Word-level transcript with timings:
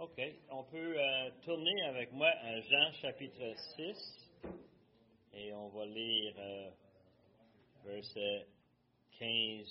OK. 0.00 0.18
On 0.48 0.64
peut 0.64 0.98
euh, 0.98 1.30
tourner 1.44 1.82
avec 1.82 2.10
moi 2.12 2.28
à 2.28 2.58
Jean 2.62 2.90
chapitre 3.02 3.54
6 3.76 4.30
et 5.34 5.52
on 5.52 5.68
va 5.68 5.84
lire 5.84 6.34
euh, 6.38 6.70
versets 7.84 8.46
15 9.18 9.68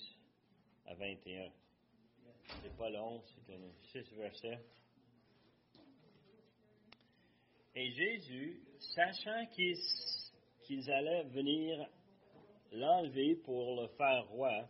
à 0.85 0.93
21. 0.93 1.49
C'est 2.61 2.77
pas 2.77 2.91
long, 2.91 3.23
c'est 3.25 3.55
un 3.55 4.03
six 4.03 4.13
versets. 4.13 4.59
Et 7.73 7.91
Jésus, 7.93 8.61
sachant 8.93 9.47
qu'ils 9.47 10.91
allaient 10.91 11.23
venir 11.23 11.87
l'enlever 12.71 13.33
pour 13.37 13.81
le 13.81 13.87
faire 13.97 14.27
roi, 14.27 14.69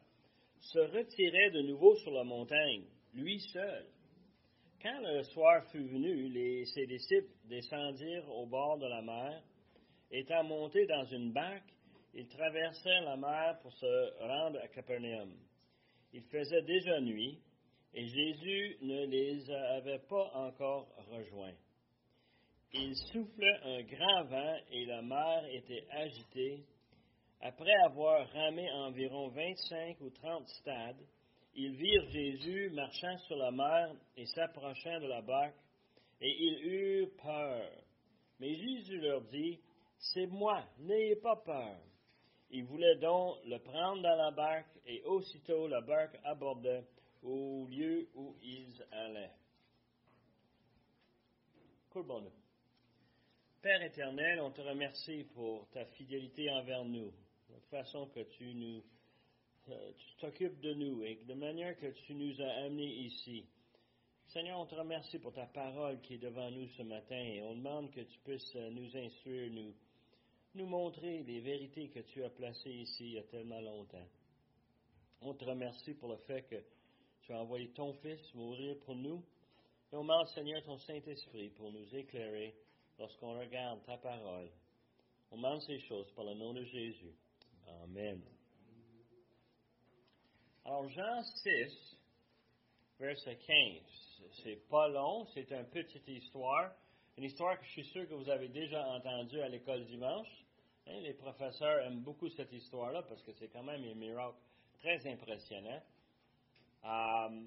se 0.62 0.80
retirait 0.80 1.52
de 1.52 1.64
nouveau 1.64 1.98
sur 1.98 2.12
la 2.12 2.24
montagne, 2.24 2.86
lui 3.14 3.42
seul. 3.52 3.86
Quand 4.82 5.00
le 5.02 5.24
soir 5.24 5.66
fut 5.72 5.88
venu, 5.88 6.30
les, 6.30 6.66
ses 6.66 6.88
disciples 6.88 7.34
descendirent 7.46 8.30
au 8.30 8.46
bord 8.46 8.78
de 8.78 8.88
la 8.88 9.02
mer. 9.02 9.44
Étant 10.10 10.44
montés 10.44 10.86
dans 10.86 11.04
une 11.06 11.34
barque, 11.34 11.74
ils 12.14 12.28
traversèrent 12.28 13.04
la 13.04 13.18
mer 13.18 13.60
pour 13.62 13.74
se 13.74 14.24
rendre 14.24 14.58
à 14.60 14.68
Capernaum. 14.70 15.34
Il 16.14 16.24
faisait 16.24 16.62
déjà 16.62 17.02
nuit, 17.02 17.40
et 17.94 18.06
Jésus 18.06 18.78
ne 18.82 19.06
les 19.06 19.52
avait 19.52 20.00
pas 20.08 20.32
encore 20.34 20.88
rejoints. 21.12 21.58
Il 22.72 22.96
soufflait 23.12 23.60
un 23.64 23.82
grand 23.82 24.24
vent 24.26 24.58
et 24.72 24.86
la 24.86 25.02
mer 25.02 25.44
était 25.52 25.86
agitée. 25.92 26.64
Après 27.42 27.74
avoir 27.86 28.30
ramé 28.30 28.72
environ 28.72 29.30
vingt-cinq 29.30 30.00
ou 30.02 30.10
trente 30.10 30.48
stades, 30.48 31.02
ils 31.62 31.76
virent 31.76 32.10
Jésus 32.10 32.70
marchant 32.70 33.18
sur 33.28 33.36
la 33.36 33.52
mer 33.52 33.94
et 34.16 34.26
s'approchant 34.28 34.98
de 35.02 35.08
la 35.08 35.22
barque, 35.22 35.58
et 36.22 36.34
ils 36.40 36.66
eurent 36.66 37.12
peur. 37.22 37.70
Mais 38.40 38.56
Jésus 38.56 38.98
leur 39.02 39.22
dit, 39.24 39.60
C'est 39.98 40.28
moi, 40.28 40.64
n'ayez 40.78 41.18
pas 41.18 41.36
peur. 41.36 41.76
Ils 42.50 42.64
voulaient 42.64 42.96
donc 43.00 43.40
le 43.46 43.60
prendre 43.60 44.02
dans 44.02 44.16
la 44.16 44.32
barque, 44.32 44.72
et 44.86 45.04
aussitôt 45.04 45.68
la 45.68 45.82
barque 45.82 46.18
abordait 46.24 46.86
au 47.24 47.68
lieu 47.70 48.08
où 48.16 48.38
ils 48.42 48.82
allaient. 48.92 49.36
Père 53.62 53.82
éternel, 53.82 54.40
on 54.40 54.52
te 54.52 54.62
remercie 54.62 55.26
pour 55.34 55.68
ta 55.72 55.84
fidélité 55.88 56.50
envers 56.52 56.86
nous, 56.86 57.12
la 57.50 57.60
façon 57.70 58.08
que 58.08 58.22
tu 58.22 58.54
nous 58.54 58.82
tu 59.66 60.16
t'occupes 60.20 60.60
de 60.62 60.74
nous 60.74 61.04
et 61.04 61.16
de 61.28 61.34
manière 61.34 61.78
que 61.78 61.88
tu 61.88 62.14
nous 62.14 62.42
as 62.42 62.66
amenés 62.66 62.94
ici. 63.06 63.46
Seigneur, 64.28 64.60
on 64.60 64.66
te 64.66 64.76
remercie 64.76 65.18
pour 65.18 65.34
ta 65.34 65.48
parole 65.48 66.00
qui 66.02 66.16
est 66.16 66.20
devant 66.20 66.52
nous 66.52 66.68
ce 66.78 66.84
matin 66.84 67.18
et 67.18 67.42
on 67.42 67.56
demande 67.56 67.92
que 67.92 68.02
tu 68.02 68.20
puisses 68.20 68.56
euh, 68.56 68.70
nous 68.70 68.96
instruire, 68.96 69.52
nous, 69.52 69.74
nous 70.54 70.68
montrer 70.68 71.24
les 71.24 71.40
vérités 71.40 71.90
que 71.90 72.00
tu 72.00 72.24
as 72.24 72.30
placées 72.30 72.70
ici 72.70 73.06
il 73.06 73.14
y 73.14 73.20
a 73.20 73.24
tellement 73.24 73.60
longtemps. 73.60 74.08
On 75.22 75.34
te 75.34 75.44
remercie 75.46 75.96
pour 75.96 76.10
le 76.10 76.18
fait 76.18 76.44
que 76.44 76.64
tu 77.24 77.34
as 77.34 77.40
envoyé 77.40 77.70
ton 77.70 77.94
Fils 77.94 78.34
mourir 78.36 78.78
pour 78.86 78.96
nous. 78.96 79.24
Et 79.92 79.96
on 79.96 80.04
demande, 80.04 80.28
Seigneur, 80.28 80.62
ton 80.62 80.78
Saint-Esprit 80.78 81.50
pour 81.50 81.72
nous 81.72 81.96
éclairer 81.96 82.56
lorsqu'on 83.00 83.38
regarde 83.40 83.84
ta 83.84 83.98
parole. 83.98 84.52
On 85.32 85.38
demande 85.38 85.62
ces 85.62 85.80
choses 85.80 86.12
par 86.12 86.26
le 86.26 86.36
nom 86.36 86.54
de 86.54 86.64
Jésus. 86.64 87.16
Amen. 87.84 88.22
Alors, 90.70 90.88
Jean 90.90 91.24
6, 91.24 91.98
verset 93.00 93.38
15. 93.38 93.58
C'est 94.44 94.70
pas 94.70 94.88
long, 94.90 95.26
c'est 95.34 95.50
une 95.50 95.66
petite 95.66 96.08
histoire. 96.08 96.74
Une 97.18 97.24
histoire 97.24 97.58
que 97.58 97.66
je 97.66 97.72
suis 97.72 97.86
sûr 97.86 98.08
que 98.08 98.14
vous 98.14 98.30
avez 98.30 98.50
déjà 98.50 98.86
entendue 98.86 99.42
à 99.42 99.50
l'école 99.50 99.84
dimanche. 99.86 100.28
Hein, 100.86 101.00
les 101.02 101.16
professeurs 101.16 101.80
aiment 101.88 102.04
beaucoup 102.04 102.30
cette 102.30 102.54
histoire-là 102.54 103.02
parce 103.10 103.20
que 103.24 103.32
c'est 103.40 103.48
quand 103.48 103.64
même 103.64 103.84
un 103.84 103.96
miracle 103.96 104.38
très 104.78 105.12
impressionnant. 105.12 105.82
Euh, 106.86 107.42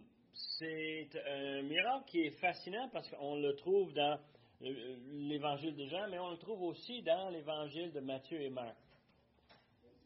c'est 0.59 1.09
un 1.25 1.63
miracle 1.63 2.05
qui 2.09 2.23
est 2.23 2.41
fascinant 2.41 2.89
parce 2.89 3.09
qu'on 3.11 3.37
le 3.37 3.55
trouve 3.55 3.93
dans 3.93 4.19
l'évangile 4.61 5.77
de 5.77 5.87
Jean, 5.87 6.09
mais 6.09 6.19
on 6.19 6.33
le 6.33 6.39
trouve 6.39 6.63
aussi 6.63 7.03
dans 7.03 7.29
l'évangile 7.29 7.93
de 7.93 8.01
Matthieu 8.01 8.41
et 8.41 8.51
Marc. 8.51 8.77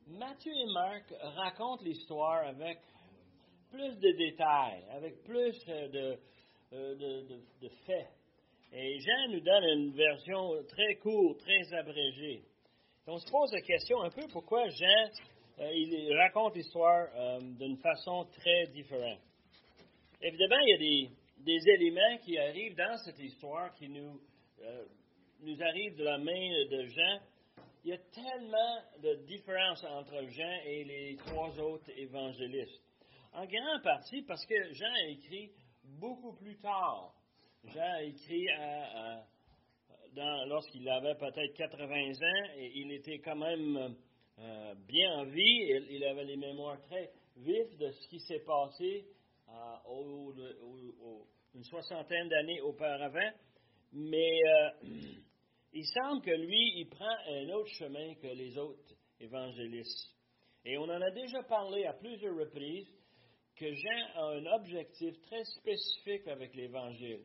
Matthieu 0.06 0.52
et 0.52 0.72
Marc 0.72 1.14
racontent 1.18 1.82
l'histoire 1.82 2.46
avec 2.46 2.78
plus 3.70 3.96
de 3.98 4.12
détails, 4.12 4.84
avec 4.92 5.22
plus 5.24 5.56
euh, 5.68 6.16
euh, 6.72 7.22
de, 7.60 7.68
faits. 7.86 8.08
Et 8.72 8.98
Jean 9.00 9.32
nous 9.32 9.40
donne 9.40 9.64
une 9.64 9.92
version 9.92 10.62
très 10.68 10.96
courte, 10.96 11.40
très 11.40 11.72
abrégée. 11.74 12.42
on 13.06 13.18
se 13.18 13.30
pose 13.30 13.52
la 13.52 13.62
question 13.62 14.02
un 14.02 14.10
peu 14.10 14.26
pourquoi 14.32 14.68
Jean 14.68 15.10
euh, 15.60 16.16
raconte 16.16 16.56
l'histoire 16.56 17.08
d'une 17.40 17.78
façon 17.78 18.26
très 18.32 18.66
différente. 18.66 19.20
Évidemment, 20.20 20.58
il 20.60 20.68
y 20.68 20.72
a 20.72 20.78
des, 20.78 21.10
des, 21.44 21.70
éléments 21.70 22.18
qui 22.24 22.38
arrivent 22.38 22.76
dans 22.76 22.96
cette 23.04 23.18
histoire 23.18 23.72
qui 23.74 23.88
nous, 23.88 24.20
nous 25.42 25.62
arrivent 25.62 25.96
de 25.96 26.04
la 26.04 26.18
main 26.18 26.64
de 26.70 26.86
Jean. 26.86 27.20
Il 27.84 27.90
y 27.90 27.94
a 27.94 27.98
tellement 28.12 28.80
de 29.02 29.26
différences 29.26 29.84
entre 29.84 30.22
Jean 30.30 30.60
et 30.64 30.84
les 30.84 31.16
trois 31.16 31.56
autres 31.60 31.90
évangélistes. 31.96 32.85
En 33.36 33.44
grande 33.44 33.82
partie 33.82 34.22
parce 34.22 34.46
que 34.46 34.72
Jean 34.72 34.90
a 34.90 35.08
écrit 35.08 35.50
beaucoup 36.00 36.32
plus 36.32 36.56
tard. 36.56 37.12
Jean 37.64 37.82
a 37.82 38.02
écrit 38.02 38.46
lorsqu'il 40.46 40.88
avait 40.88 41.16
peut-être 41.16 41.52
80 41.52 42.12
ans 42.12 42.50
et 42.56 42.72
il 42.76 42.92
était 42.92 43.18
quand 43.18 43.36
même 43.36 43.94
euh, 44.38 44.74
bien 44.88 45.18
en 45.18 45.24
vie. 45.24 45.84
Il, 45.90 46.02
avait 46.04 46.24
les 46.24 46.38
mémoires 46.38 46.80
très 46.80 47.12
vives 47.36 47.76
de 47.76 47.90
ce 47.90 48.08
qui 48.08 48.20
s'est 48.20 48.40
passé 48.40 49.04
euh, 49.50 50.42
une 51.54 51.64
soixantaine 51.64 52.30
d'années 52.30 52.62
auparavant. 52.62 53.32
Mais 53.92 54.40
euh, 54.46 54.70
il 55.74 55.84
semble 55.84 56.22
que 56.22 56.30
lui, 56.30 56.80
il 56.80 56.88
prend 56.88 57.14
un 57.28 57.50
autre 57.50 57.70
chemin 57.72 58.14
que 58.14 58.28
les 58.28 58.56
autres 58.56 58.94
évangélistes. 59.20 60.16
Et 60.64 60.78
on 60.78 60.84
en 60.84 61.02
a 61.02 61.10
déjà 61.10 61.42
parlé 61.42 61.84
à 61.84 61.92
plusieurs 61.92 62.34
reprises 62.34 62.96
que 63.56 63.72
Jean 63.72 64.06
a 64.16 64.24
un 64.34 64.46
objectif 64.46 65.20
très 65.22 65.44
spécifique 65.44 66.28
avec 66.28 66.54
l'Évangile. 66.54 67.20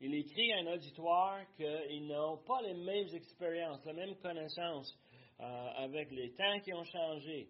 Il 0.00 0.14
écrit 0.14 0.52
à 0.52 0.58
un 0.58 0.74
auditoire 0.74 1.40
qu'ils 1.56 2.06
n'ont 2.06 2.38
pas 2.38 2.60
les 2.62 2.74
mêmes 2.74 3.08
expériences, 3.14 3.84
la 3.84 3.92
même 3.92 4.16
connaissance 4.16 4.96
euh, 5.40 5.70
avec 5.76 6.10
les 6.12 6.32
temps 6.32 6.60
qui 6.60 6.72
ont 6.72 6.84
changé. 6.84 7.48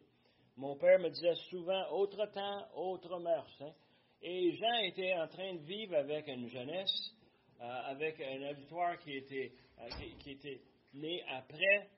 Mon 0.56 0.76
père 0.76 0.98
me 0.98 1.10
disait 1.10 1.34
souvent 1.50 1.90
autre 1.92 2.26
temps, 2.32 2.66
autre 2.74 3.18
mœurs. 3.20 3.56
Hein. 3.60 3.72
Et 4.22 4.52
Jean 4.52 4.78
était 4.84 5.14
en 5.14 5.28
train 5.28 5.54
de 5.54 5.62
vivre 5.62 5.96
avec 5.96 6.28
une 6.28 6.48
jeunesse, 6.48 7.14
euh, 7.60 7.64
avec 7.64 8.20
un 8.20 8.50
auditoire 8.50 8.98
qui 8.98 9.16
était, 9.16 9.52
euh, 9.80 10.56
né 10.94 11.22
après 11.28 11.88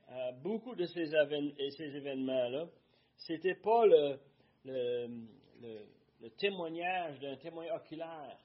beaucoup 0.43 0.75
de 0.77 0.87
ces, 0.87 1.13
événements-là. 1.13 2.67
C'était 3.17 3.57
pas 3.57 3.85
le 3.87 4.19
témoignage 6.39 7.19
d'un 7.21 7.37
témoin 7.37 7.67
oculaire. 7.75 8.39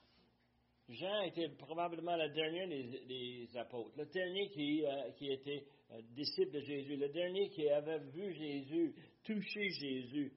Jean 0.90 1.22
était 1.22 1.50
probablement 1.50 2.16
le 2.16 2.30
dernier 2.30 2.66
des, 3.06 3.57
apôtres, 3.57 3.96
le 3.96 4.06
dernier 4.06 4.50
qui, 4.50 4.84
euh, 4.85 5.12
qui 5.18 5.31
était 5.31 5.63
euh, 5.91 6.02
disciple 6.16 6.52
de 6.52 6.62
Jésus, 6.62 6.96
le 6.96 7.09
dernier 7.09 7.50
qui 7.50 7.69
avait 7.69 8.00
vu 8.00 8.34
Jésus, 8.34 8.96
touché 9.24 9.69
Jésus. 9.69 10.34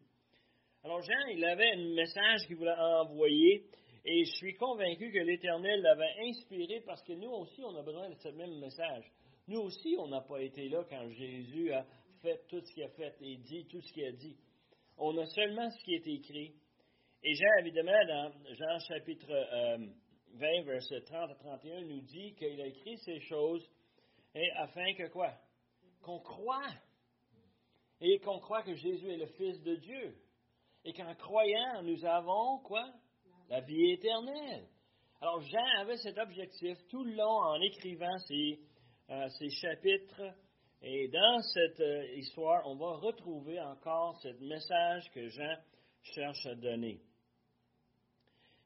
Alors 0.85 1.01
Jean, 1.01 1.27
il 1.33 1.43
avait 1.45 1.73
un 1.73 1.95
message 1.95 2.47
qu'il 2.47 2.57
voulait 2.57 2.77
envoyer 2.77 3.65
et 4.05 4.25
je 4.25 4.33
suis 4.33 4.55
convaincu 4.57 5.11
que 5.11 5.21
l'Éternel 5.21 5.81
l'avait 5.81 6.29
inspiré 6.29 6.83
parce 6.85 7.03
que 7.03 7.13
nous 7.13 7.31
aussi, 7.31 7.63
on 7.65 7.75
a 7.77 7.83
besoin 7.83 8.11
de 8.11 8.17
ce 8.17 8.29
même 8.29 8.59
message. 8.59 9.11
Nous 9.49 9.61
aussi, 9.61 9.97
on 9.99 10.09
n'a 10.09 10.21
pas 10.21 10.43
été 10.43 10.69
là 10.69 10.85
quand 10.89 11.09
Jésus 11.09 11.73
a 11.73 11.87
fait 12.21 12.47
tout 12.49 12.61
ce 12.61 12.75
qu'il 12.75 12.83
a 12.83 12.89
fait 12.91 13.15
et 13.23 13.37
dit 13.37 13.65
tout 13.67 13.81
ce 13.81 13.93
qu'il 13.93 14.05
a 14.05 14.13
dit. 14.13 14.37
On 14.99 15.17
a 15.19 15.27
seulement 15.27 15.71
ce 15.71 15.85
qui 15.85 15.95
est 15.95 16.07
écrit. 16.07 16.53
Et 17.25 17.35
Jean, 17.35 17.59
évidemment, 17.61 18.05
dans 18.09 18.33
Jean 18.55 18.79
chapitre 18.81 19.29
20, 20.35 20.47
euh, 20.47 20.63
verset 20.65 21.03
30 21.03 21.31
à 21.31 21.35
31, 21.37 21.83
nous 21.83 22.01
dit 22.01 22.35
qu'il 22.35 22.61
a 22.61 22.67
écrit 22.67 22.99
ces 22.99 23.21
choses 23.21 23.65
afin 24.57 24.93
que 24.95 25.09
quoi? 25.09 25.33
Qu'on 26.03 26.19
croit. 26.19 26.73
Et 28.01 28.19
qu'on 28.19 28.41
croit 28.41 28.65
que 28.65 28.75
Jésus 28.75 29.09
est 29.09 29.19
le 29.19 29.27
Fils 29.27 29.63
de 29.63 29.77
Dieu. 29.77 30.17
Et 30.85 30.93
qu'en 30.93 31.15
croyant, 31.15 31.83
nous 31.83 32.05
avons 32.05 32.59
quoi? 32.65 32.89
La 33.49 33.61
vie 33.61 33.93
éternelle. 33.93 34.67
Alors 35.21 35.41
Jean 35.43 35.81
avait 35.81 35.99
cet 35.99 36.19
objectif 36.19 36.77
tout 36.89 37.05
le 37.05 37.15
long 37.15 37.39
en 37.39 37.61
écrivant 37.61 38.19
ces, 38.27 38.59
euh, 39.11 39.29
ces 39.39 39.51
chapitres. 39.51 40.23
Et 40.83 41.07
dans 41.07 41.41
cette 41.55 41.79
euh, 41.79 42.15
histoire, 42.17 42.67
on 42.67 42.75
va 42.75 42.97
retrouver 42.97 43.61
encore 43.61 44.19
ce 44.21 44.29
message 44.45 45.09
que 45.13 45.29
Jean 45.29 45.57
cherche 46.03 46.47
à 46.47 46.57
donner. 46.57 47.01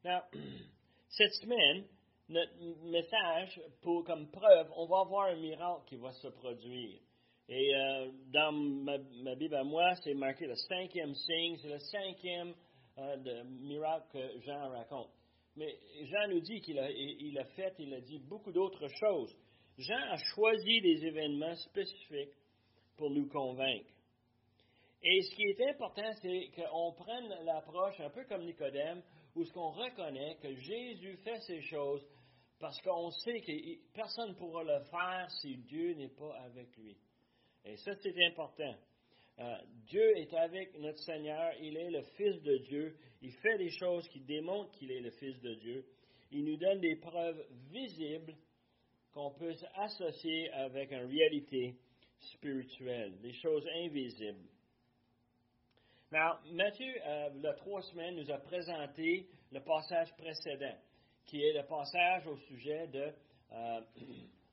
cette 1.08 1.32
semaine, 1.34 1.84
notre 2.28 2.52
message, 2.84 3.60
pour, 3.82 4.04
comme 4.04 4.30
preuve, 4.30 4.70
on 4.76 4.86
va 4.86 5.04
voir 5.04 5.28
un 5.28 5.36
miracle 5.36 5.82
qui 5.86 5.96
va 5.96 6.12
se 6.12 6.28
produire. 6.28 7.00
Et 7.48 7.74
euh, 7.74 8.10
dans 8.32 8.52
ma, 8.52 9.34
Bible 9.36 9.54
à 9.54 9.64
moi, 9.64 9.94
c'est 10.02 10.14
marqué 10.14 10.46
le 10.46 10.56
cinquième 10.56 11.14
signe, 11.14 11.56
c'est 11.58 11.68
le 11.68 11.78
cinquième 11.78 12.54
euh, 12.98 13.44
miracle 13.44 14.06
que 14.12 14.40
Jean 14.40 14.68
raconte. 14.70 15.10
Mais 15.56 15.76
Jean 16.02 16.28
nous 16.28 16.40
dit 16.40 16.60
qu'il 16.60 16.78
a, 16.78 16.84
a 16.84 17.44
fait, 17.56 17.74
il 17.78 17.94
a 17.94 18.00
dit 18.00 18.18
beaucoup 18.18 18.52
d'autres 18.52 18.88
choses. 18.88 19.34
Jean 19.78 20.00
a 20.10 20.16
choisi 20.34 20.80
des 20.80 21.06
événements 21.06 21.54
spécifiques 21.56 22.34
pour 22.96 23.10
nous 23.10 23.28
convaincre. 23.28 23.90
Et 25.02 25.22
ce 25.22 25.34
qui 25.36 25.42
est 25.44 25.68
important, 25.68 26.10
c'est 26.20 26.50
qu'on 26.56 26.92
prenne 26.92 27.28
l'approche 27.44 28.00
un 28.00 28.10
peu 28.10 28.24
comme 28.24 28.44
Nicodème, 28.44 29.02
où 29.36 29.44
ce 29.44 29.52
qu'on 29.52 29.70
reconnaît 29.70 30.36
que 30.42 30.54
Jésus 30.54 31.16
fait 31.18 31.40
ces 31.40 31.60
choses 31.62 32.04
parce 32.58 32.80
qu'on 32.80 33.10
sait 33.10 33.40
que 33.40 33.92
personne 33.92 34.30
ne 34.30 34.34
pourra 34.34 34.64
le 34.64 34.80
faire 34.84 35.30
si 35.42 35.58
Dieu 35.58 35.94
n'est 35.94 36.08
pas 36.08 36.34
avec 36.40 36.74
lui. 36.78 36.96
Et 37.66 37.76
ça, 37.76 37.92
c'est 38.02 38.24
important. 38.24 38.74
Euh, 39.38 39.58
Dieu 39.88 40.16
est 40.16 40.32
avec 40.32 40.78
notre 40.78 40.98
Seigneur, 41.00 41.52
il 41.60 41.76
est 41.76 41.90
le 41.90 42.02
Fils 42.16 42.42
de 42.42 42.56
Dieu, 42.58 42.96
il 43.20 43.32
fait 43.32 43.58
des 43.58 43.68
choses 43.68 44.08
qui 44.08 44.20
démontrent 44.20 44.72
qu'il 44.72 44.90
est 44.90 45.00
le 45.00 45.10
Fils 45.10 45.38
de 45.42 45.54
Dieu, 45.56 45.84
il 46.30 46.44
nous 46.44 46.56
donne 46.56 46.80
des 46.80 46.96
preuves 46.96 47.46
visibles 47.70 48.34
qu'on 49.12 49.32
peut 49.32 49.54
associer 49.74 50.50
avec 50.52 50.90
une 50.90 51.04
réalité 51.04 51.74
spirituelle, 52.18 53.20
des 53.20 53.34
choses 53.34 53.66
invisibles. 53.84 54.48
Alors, 56.12 56.40
Matthieu, 56.52 56.94
euh, 57.04 57.30
il 57.34 57.42
y 57.42 57.46
a 57.46 57.54
trois 57.54 57.82
semaines, 57.82 58.14
nous 58.14 58.30
a 58.30 58.38
présenté 58.38 59.26
le 59.50 59.60
passage 59.60 60.14
précédent, 60.16 60.76
qui 61.26 61.42
est 61.42 61.52
le 61.52 61.66
passage 61.66 62.26
au 62.28 62.36
sujet 62.36 62.86
de 62.86 63.12
euh, 63.52 63.80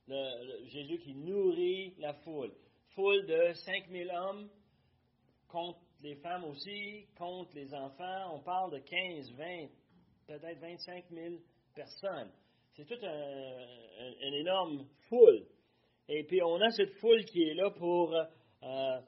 Jésus 0.66 0.98
qui 1.00 1.14
nourrit 1.14 1.94
la 2.00 2.14
foule 2.14 2.52
foule 2.96 3.26
de 3.26 3.54
5000 3.54 4.12
hommes, 4.12 4.50
contre 5.48 5.80
les 6.02 6.16
femmes 6.16 6.44
aussi, 6.46 7.06
contre 7.18 7.52
les 7.56 7.74
enfants. 7.74 8.36
On 8.36 8.40
parle 8.40 8.72
de 8.72 8.80
15, 8.80 9.32
20, 9.34 9.68
peut-être 10.28 10.60
25 10.60 11.06
000 11.12 11.36
personnes. 11.76 12.32
C'est 12.76 12.86
toute 12.86 13.04
un, 13.04 13.68
une 14.22 14.34
énorme 14.34 14.86
foule. 15.10 15.46
Et 16.08 16.24
puis 16.24 16.42
on 16.42 16.60
a 16.62 16.70
cette 16.72 16.94
foule 16.96 17.24
qui 17.26 17.44
est 17.44 17.54
là 17.54 17.70
pour 17.72 18.14
euh, 18.14 19.00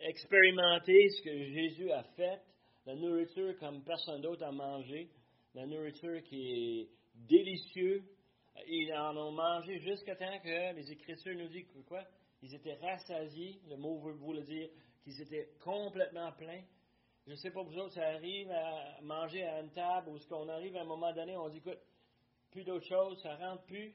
expérimenter 0.00 1.08
ce 1.10 1.22
que 1.22 1.44
Jésus 1.44 1.90
a 1.90 2.02
fait, 2.16 2.40
la 2.86 2.94
nourriture 2.94 3.56
comme 3.58 3.82
personne 3.84 4.20
d'autre 4.22 4.44
a 4.44 4.52
mangé, 4.52 5.10
la 5.54 5.66
nourriture 5.66 6.22
qui 6.22 6.80
est 6.80 6.88
délicieuse. 7.26 8.02
Ils 8.66 8.92
en 8.94 9.16
ont 9.16 9.32
mangé 9.32 9.78
jusqu'à 9.80 10.16
temps 10.16 10.38
que 10.42 10.74
les 10.74 10.90
Écritures 10.90 11.36
nous 11.36 11.48
disent 11.48 11.66
quoi? 11.86 12.02
Ils 12.42 12.54
étaient 12.54 12.74
rassasiés, 12.74 13.60
le 13.68 13.76
mot 13.76 13.98
veut 13.98 14.34
le 14.34 14.42
dire 14.42 14.68
qu'ils 15.02 15.20
étaient 15.20 15.50
complètement 15.62 16.32
pleins. 16.32 16.64
Je 17.26 17.32
ne 17.32 17.36
sais 17.36 17.50
pas 17.50 17.62
vous 17.62 17.76
autres, 17.76 17.94
ça 17.94 18.06
arrive 18.06 18.50
à 18.50 19.00
manger 19.02 19.42
à 19.44 19.60
une 19.60 19.70
table 19.70 20.08
où 20.10 20.18
ce 20.18 20.26
qu'on 20.26 20.48
arrive 20.48 20.76
à 20.76 20.80
un 20.80 20.86
moment 20.86 21.12
donné, 21.12 21.36
on 21.36 21.48
dit 21.48 21.58
écoute, 21.58 21.78
plus 22.50 22.64
d'autres 22.64 22.86
choses, 22.86 23.20
ça 23.22 23.36
rentre 23.36 23.64
plus, 23.64 23.94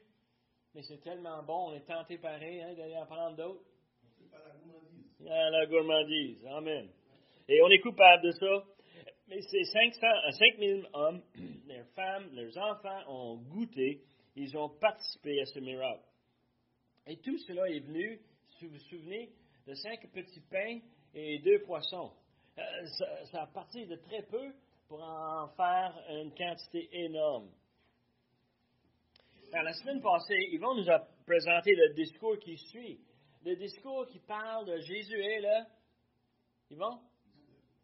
mais 0.75 0.83
c'est 0.83 1.01
tellement 1.01 1.41
bon, 1.43 1.69
on 1.69 1.73
est 1.73 1.85
tenté 1.85 2.17
pareil 2.17 2.61
hein, 2.61 2.73
d'aller 2.75 2.95
en 2.95 3.05
prendre 3.05 3.35
d'autres. 3.35 3.65
Pas 5.25 5.49
la 5.49 5.65
gourmandise. 5.65 6.45
Amen. 6.47 6.89
Et 7.47 7.61
on 7.61 7.69
est 7.69 7.79
coupable 7.79 8.23
de 8.23 8.31
ça. 8.31 8.63
Mais 9.27 9.41
ces 9.41 9.63
500, 9.63 10.07
5000 10.31 10.87
hommes, 10.93 11.21
leurs 11.67 11.87
femmes, 11.95 12.29
leurs 12.33 12.57
enfants 12.57 13.03
ont 13.07 13.37
goûté, 13.37 14.01
ils 14.35 14.57
ont 14.57 14.69
participé 14.69 15.41
à 15.41 15.45
ce 15.45 15.59
miracle. 15.59 16.03
Et 17.07 17.17
tout 17.17 17.37
cela 17.39 17.69
est 17.69 17.79
venu 17.79 18.19
si 18.57 18.65
vous 18.65 18.73
vous 18.73 18.79
souvenez, 18.79 19.29
de 19.67 19.73
cinq 19.73 20.09
petits 20.11 20.41
pains 20.49 20.79
et 21.13 21.39
deux 21.39 21.59
poissons. 21.63 22.11
Euh, 22.57 22.85
ça, 23.31 23.43
a 23.43 23.47
parti 23.47 23.85
de 23.85 23.95
très 23.95 24.21
peu 24.23 24.53
pour 24.87 25.01
en 25.01 25.47
faire 25.49 25.93
une 26.09 26.31
quantité 26.33 26.89
énorme. 26.91 27.49
la 29.51 29.73
semaine 29.73 30.01
passée, 30.01 30.49
Yvon 30.51 30.75
nous 30.75 30.89
a 30.89 30.99
présenté 31.25 31.75
le 31.75 31.93
discours 31.93 32.37
qui 32.39 32.57
suit. 32.57 32.99
Le 33.45 33.55
discours 33.55 34.07
qui 34.07 34.19
parle 34.19 34.65
de 34.65 34.77
Jésus 34.77 35.21
est 35.21 35.41
là. 35.41 35.65
Yvon? 36.69 36.99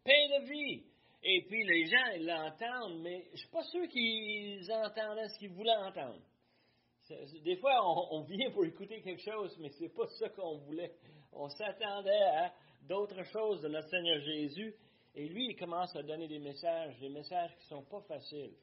Pain 0.04 0.40
de 0.40 0.46
vie. 0.46 0.84
Et 1.22 1.42
puis 1.46 1.64
les 1.64 1.84
gens, 1.86 2.24
l'entendent, 2.24 3.02
mais 3.02 3.26
je 3.26 3.32
ne 3.32 3.36
suis 3.36 3.48
pas 3.50 3.64
sûr 3.64 3.86
qu'ils 3.88 4.72
entendaient 4.72 5.28
ce 5.28 5.38
qu'ils 5.38 5.52
voulaient 5.52 5.76
entendre. 5.76 6.20
Des 7.44 7.56
fois, 7.56 7.74
on, 8.12 8.22
vient 8.22 8.50
pour 8.52 8.64
écouter 8.64 9.02
quelque 9.02 9.20
chose, 9.20 9.54
mais 9.58 9.68
ce 9.70 9.82
n'est 9.82 9.88
pas 9.90 10.06
ça 10.06 10.28
qu'on 10.30 10.58
voulait. 10.58 10.94
On 11.32 11.48
s'attendait 11.48 12.22
à 12.22 12.54
d'autres 12.82 13.24
choses 13.24 13.60
de 13.62 13.68
notre 13.68 13.88
Seigneur 13.88 14.20
Jésus. 14.20 14.74
Et 15.14 15.28
lui, 15.28 15.48
il 15.50 15.56
commence 15.56 15.94
à 15.96 16.02
donner 16.02 16.28
des 16.28 16.38
messages, 16.38 16.98
des 17.00 17.08
messages 17.08 17.50
qui 17.56 17.64
ne 17.64 17.80
sont 17.80 17.84
pas 17.84 18.00
faciles. 18.02 18.54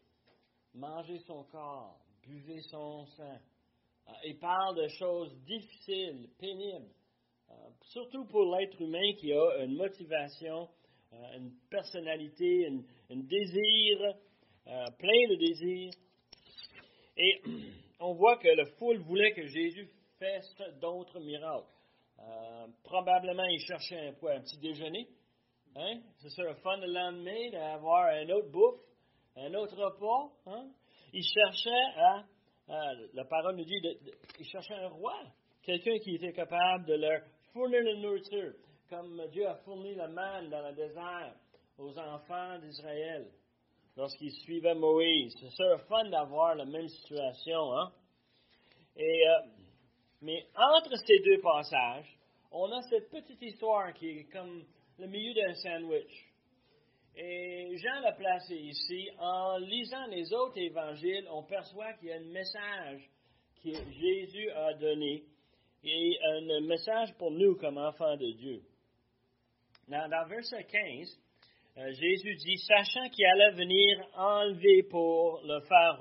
Mangez 0.73 1.19
son 1.19 1.43
corps, 1.43 1.99
buvez 2.23 2.61
son 2.61 3.05
sang. 3.05 3.37
Euh, 4.07 4.11
il 4.25 4.37
parle 4.39 4.75
de 4.75 4.87
choses 4.87 5.33
difficiles, 5.45 6.29
pénibles. 6.39 6.89
Euh, 7.49 7.53
surtout 7.81 8.25
pour 8.25 8.55
l'être 8.55 8.81
humain 8.81 9.13
qui 9.17 9.33
a 9.33 9.63
une 9.63 9.75
motivation, 9.75 10.69
euh, 11.13 11.37
une 11.37 11.51
personnalité, 11.69 12.67
un 12.67 13.17
désir, 13.17 14.15
plein 14.65 15.27
de 15.29 15.35
désirs. 15.35 15.93
Et 17.15 17.41
on 17.99 18.13
voit 18.13 18.37
que 18.37 18.49
le 18.49 18.65
foule 18.77 18.99
voulait 18.99 19.33
que 19.33 19.47
Jésus 19.47 19.89
fasse 20.19 20.55
d'autres 20.81 21.19
miracles. 21.19 21.67
Probablement, 22.83 23.45
il 23.45 23.59
cherchait 23.59 24.07
un, 24.07 24.09
un 24.09 24.41
petit 24.41 24.57
déjeuner. 24.57 25.07
Hein? 25.75 26.01
C'est 26.17 26.29
ça 26.31 26.43
le 26.43 26.55
fun 26.55 26.77
le 26.77 26.87
lendemain 26.87 27.51
d'avoir 27.51 28.05
un 28.07 28.27
autre 28.29 28.49
bouffe, 28.49 28.81
un 29.35 29.53
autre 29.53 29.75
repas. 29.77 30.33
Hein? 30.47 30.69
Il 31.13 31.23
cherchait 31.23 31.85
à, 31.97 32.25
la 32.67 33.25
parole 33.25 33.55
nous 33.55 33.65
dit, 33.65 33.81
il 34.39 34.45
cherchait 34.45 34.75
un 34.75 34.89
roi, 34.89 35.15
quelqu'un 35.63 35.97
qui 35.99 36.15
était 36.15 36.33
capable 36.33 36.85
de 36.85 36.95
leur 36.95 37.21
fournir 37.53 37.81
la 37.83 37.95
nourriture, 37.95 38.53
comme 38.89 39.21
Dieu 39.31 39.47
a 39.47 39.55
fourni 39.55 39.95
la 39.95 40.07
manne 40.07 40.49
dans 40.49 40.67
le 40.67 40.73
désert 40.73 41.35
aux 41.77 41.97
enfants 41.97 42.57
d'Israël 42.59 43.27
lorsqu'il 43.95 44.31
suivait 44.31 44.75
Moïse. 44.75 45.35
C'est 45.39 45.49
sûr, 45.51 45.81
fun 45.87 46.09
d'avoir 46.09 46.55
la 46.55 46.65
même 46.65 46.87
situation. 46.87 47.77
Hein? 47.77 47.91
Et, 48.95 49.27
euh, 49.27 49.39
mais 50.21 50.45
entre 50.55 50.95
ces 51.05 51.19
deux 51.19 51.41
passages, 51.41 52.17
on 52.51 52.71
a 52.71 52.81
cette 52.83 53.09
petite 53.09 53.41
histoire 53.41 53.93
qui 53.93 54.09
est 54.09 54.23
comme 54.31 54.63
le 54.99 55.07
milieu 55.07 55.33
d'un 55.33 55.53
sandwich. 55.55 56.25
Et 57.19 57.75
Jean 57.77 57.99
l'a 58.01 58.11
placé 58.11 58.55
ici. 58.55 59.09
En 59.17 59.57
lisant 59.57 60.05
les 60.07 60.31
autres 60.33 60.59
évangiles, 60.59 61.27
on 61.31 61.41
perçoit 61.43 61.93
qu'il 61.93 62.09
y 62.09 62.11
a 62.11 62.17
un 62.17 62.31
message 62.31 63.09
que 63.63 63.71
Jésus 63.91 64.49
a 64.51 64.73
donné 64.75 65.23
et 65.83 66.19
un 66.23 66.61
message 66.61 67.13
pour 67.17 67.31
nous 67.31 67.55
comme 67.55 67.79
enfants 67.79 68.17
de 68.17 68.31
Dieu. 68.33 68.61
Dans, 69.87 70.07
dans 70.09 70.27
verset 70.27 70.63
15, 70.65 71.19
euh, 71.77 71.91
Jésus 71.91 72.35
dit, 72.35 72.57
sachant 72.57 73.09
qu'il 73.09 73.25
allait 73.25 73.51
venir 73.51 74.07
enlever 74.15 74.83
pour 74.83 75.41
le 75.43 75.59
faire 75.61 75.99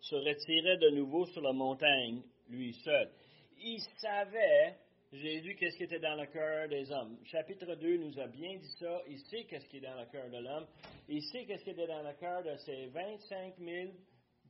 se 0.00 0.14
retirait 0.14 0.76
de 0.76 0.90
nouveau 0.90 1.24
sur 1.26 1.40
la 1.40 1.52
montagne, 1.52 2.22
lui 2.48 2.74
seul. 2.74 3.10
Il 3.58 3.80
savait, 3.96 4.76
Jésus, 5.14 5.54
qu'est-ce 5.54 5.76
qui 5.76 5.84
était 5.84 6.00
dans 6.00 6.16
le 6.16 6.26
cœur 6.26 6.68
des 6.68 6.90
hommes? 6.90 7.16
Chapitre 7.24 7.76
2 7.76 7.98
nous 7.98 8.18
a 8.18 8.26
bien 8.26 8.56
dit 8.56 8.74
ça. 8.80 9.00
Il 9.06 9.20
sait 9.20 9.44
qu'est-ce 9.44 9.68
qui 9.68 9.76
est 9.76 9.80
dans 9.80 9.94
le 9.94 10.06
cœur 10.06 10.28
de 10.28 10.38
l'homme. 10.38 10.66
Il 11.08 11.22
sait 11.22 11.44
qu'est-ce 11.46 11.62
qui 11.62 11.70
était 11.70 11.86
dans 11.86 12.02
le 12.02 12.12
cœur 12.14 12.42
de 12.42 12.56
ces 12.56 12.86
25 12.86 13.54
000, 13.58 13.92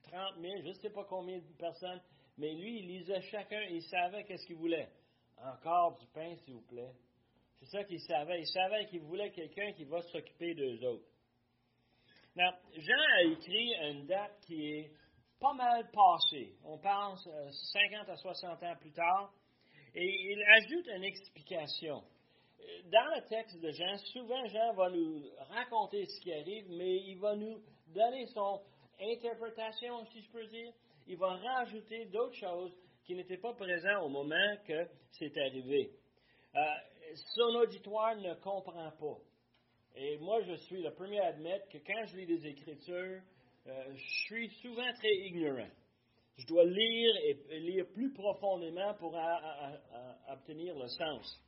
30 0.04 0.40
000, 0.40 0.62
je 0.62 0.68
ne 0.68 0.72
sais 0.72 0.88
pas 0.88 1.04
combien 1.04 1.36
de 1.36 1.44
personnes, 1.58 2.00
mais 2.38 2.54
lui, 2.54 2.78
il 2.78 2.86
lisait 2.86 3.20
chacun, 3.30 3.60
il 3.70 3.82
savait 3.82 4.24
qu'est-ce 4.24 4.46
qu'il 4.46 4.56
voulait. 4.56 4.88
Encore 5.36 5.98
du 5.98 6.06
pain, 6.14 6.34
s'il 6.36 6.54
vous 6.54 6.66
plaît. 6.66 6.94
C'est 7.58 7.66
ça 7.66 7.84
qu'il 7.84 8.00
savait. 8.00 8.40
Il 8.40 8.46
savait 8.46 8.86
qu'il 8.86 9.02
voulait 9.02 9.32
quelqu'un 9.32 9.72
qui 9.72 9.84
va 9.84 10.00
s'occuper 10.00 10.54
d'eux 10.54 10.82
autres. 10.86 11.08
Now, 12.36 12.52
Jean 12.74 13.00
a 13.18 13.22
écrit 13.24 13.74
une 13.90 14.06
date 14.06 14.40
qui 14.46 14.66
est 14.66 14.90
pas 15.38 15.52
mal 15.52 15.90
passée. 15.90 16.56
On 16.64 16.78
pense 16.78 17.22
50 17.22 18.08
euh, 18.08 18.12
à 18.12 18.16
60 18.16 18.62
ans 18.62 18.76
plus 18.80 18.92
tard. 18.92 19.30
Et 19.94 20.32
il 20.32 20.42
ajoute 20.42 20.88
une 20.88 21.04
explication. 21.04 22.02
Dans 22.90 23.14
le 23.14 23.28
texte 23.28 23.60
de 23.60 23.70
Jean, 23.70 23.96
souvent 24.12 24.44
Jean 24.46 24.72
va 24.74 24.90
nous 24.90 25.22
raconter 25.50 26.04
ce 26.06 26.20
qui 26.20 26.32
arrive, 26.32 26.66
mais 26.70 26.96
il 26.96 27.18
va 27.18 27.36
nous 27.36 27.62
donner 27.88 28.26
son 28.26 28.60
interprétation, 29.00 30.04
si 30.06 30.22
je 30.22 30.30
peux 30.30 30.46
dire. 30.46 30.72
Il 31.06 31.16
va 31.16 31.36
rajouter 31.36 32.06
d'autres 32.06 32.34
choses 32.34 32.72
qui 33.04 33.14
n'étaient 33.14 33.38
pas 33.38 33.52
présentes 33.54 34.02
au 34.02 34.08
moment 34.08 34.56
que 34.66 34.86
c'est 35.12 35.36
arrivé. 35.38 35.92
Euh, 36.56 36.60
son 37.36 37.54
auditoire 37.56 38.16
ne 38.16 38.34
comprend 38.34 38.90
pas. 38.90 39.18
Et 39.96 40.18
moi, 40.18 40.40
je 40.42 40.54
suis 40.54 40.82
le 40.82 40.92
premier 40.92 41.20
à 41.20 41.26
admettre 41.26 41.68
que 41.68 41.78
quand 41.78 42.04
je 42.06 42.16
lis 42.16 42.26
des 42.26 42.46
Écritures, 42.48 43.20
euh, 43.66 43.94
je 43.94 44.24
suis 44.26 44.50
souvent 44.60 44.92
très 44.94 45.14
ignorant. 45.26 45.70
Je 46.36 46.46
dois 46.46 46.64
lire 46.64 47.16
et 47.50 47.60
lire 47.60 47.86
plus 47.92 48.12
profondément 48.12 48.94
pour 48.94 49.16
obtenir 50.28 50.76
le 50.76 50.88
sens. 50.88 51.44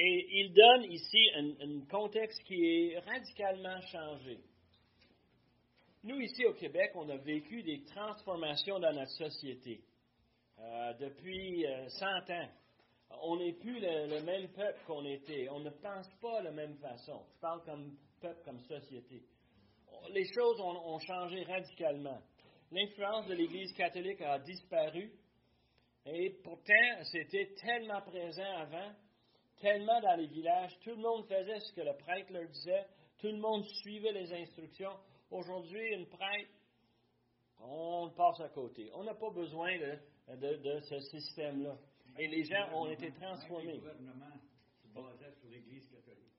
Et 0.00 0.26
il 0.40 0.52
donne 0.52 0.92
ici 0.92 1.28
un, 1.34 1.80
contexte 1.90 2.40
qui 2.44 2.64
est 2.64 2.98
radicalement 3.00 3.80
changé. 3.80 4.38
Nous, 6.04 6.20
ici 6.20 6.46
au 6.46 6.54
Québec, 6.54 6.92
on 6.94 7.08
a 7.08 7.16
vécu 7.16 7.64
des 7.64 7.82
transformations 7.82 8.78
dans 8.78 8.92
notre 8.92 9.10
société 9.10 9.80
euh, 10.60 10.92
depuis 11.00 11.66
100 11.88 12.06
euh, 12.06 12.34
ans. 12.34 12.48
On 13.22 13.36
n'est 13.38 13.54
plus 13.54 13.80
le, 13.80 14.22
même 14.22 14.48
peuple 14.52 14.78
qu'on 14.86 15.04
était. 15.04 15.48
On 15.48 15.58
ne 15.58 15.70
pense 15.70 16.08
pas 16.20 16.40
de 16.40 16.44
la 16.44 16.52
même 16.52 16.76
façon. 16.76 17.20
Je 17.34 17.40
parle 17.40 17.64
comme 17.64 17.96
peuple, 18.20 18.40
comme 18.44 18.60
société. 18.60 19.24
Les 20.10 20.26
choses 20.32 20.60
ont 20.60 20.98
changé 21.00 21.42
radicalement. 21.42 22.20
L'influence 22.70 23.26
de 23.26 23.34
l'Église 23.34 23.72
catholique 23.72 24.20
a 24.20 24.38
disparu. 24.38 25.10
Et 26.06 26.30
pourtant, 26.42 27.02
c'était 27.04 27.54
tellement 27.60 28.00
présent 28.02 28.56
avant 28.58 28.92
tellement 29.60 30.00
dans 30.00 30.16
les 30.16 30.26
villages, 30.26 30.76
tout 30.82 30.90
le 30.90 30.96
monde 30.96 31.26
faisait 31.26 31.60
ce 31.60 31.72
que 31.72 31.80
le 31.80 31.96
prêtre 31.96 32.32
leur 32.32 32.48
disait, 32.48 32.86
tout 33.18 33.28
le 33.28 33.38
monde 33.38 33.64
suivait 33.64 34.12
les 34.12 34.32
instructions. 34.32 34.96
Aujourd'hui, 35.30 35.94
une 35.94 36.06
prêtre, 36.06 36.50
on 37.60 38.10
passe 38.16 38.40
à 38.40 38.48
côté. 38.48 38.90
On 38.94 39.04
n'a 39.04 39.14
pas 39.14 39.30
besoin 39.30 39.72
de, 40.28 40.80
ce 40.80 41.00
système-là. 41.00 41.76
Et 42.18 42.28
les 42.28 42.44
gens 42.44 42.72
ont 42.72 42.88
été 42.88 43.12
transformés. 43.12 43.80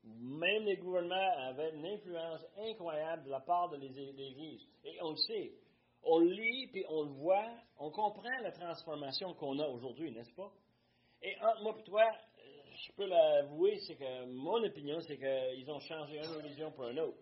Même 0.04 0.64
les 0.64 0.76
gouvernements 0.76 1.38
avaient 1.48 1.74
une 1.74 1.86
influence 1.86 2.44
incroyable 2.58 3.24
de 3.24 3.30
la 3.30 3.40
part 3.40 3.68
de 3.68 3.76
l'Église. 3.76 4.66
Et 4.84 4.98
on 5.02 5.10
le 5.10 5.16
sait. 5.16 5.52
On 6.02 6.18
lit, 6.20 6.68
puis 6.68 6.84
on 6.88 7.02
le 7.02 7.10
voit, 7.10 7.50
on 7.78 7.90
comprend 7.90 8.38
la 8.42 8.52
transformation 8.52 9.34
qu'on 9.34 9.58
a 9.58 9.68
aujourd'hui, 9.68 10.12
n'est-ce 10.12 10.34
pas? 10.34 10.50
Et 11.22 11.36
entre 11.42 11.62
moi 11.62 11.76
et 11.78 11.82
toi, 11.84 12.10
je 12.74 12.92
peux 12.92 13.06
l'avouer, 13.06 13.78
c'est 13.86 13.96
que 13.96 14.24
mon 14.26 14.64
opinion, 14.64 15.00
c'est 15.00 15.18
qu'ils 15.18 15.70
ont 15.70 15.80
changé 15.80 16.16
une 16.16 16.42
religion 16.42 16.72
pour 16.72 16.88
une 16.88 17.00
autre. 17.00 17.18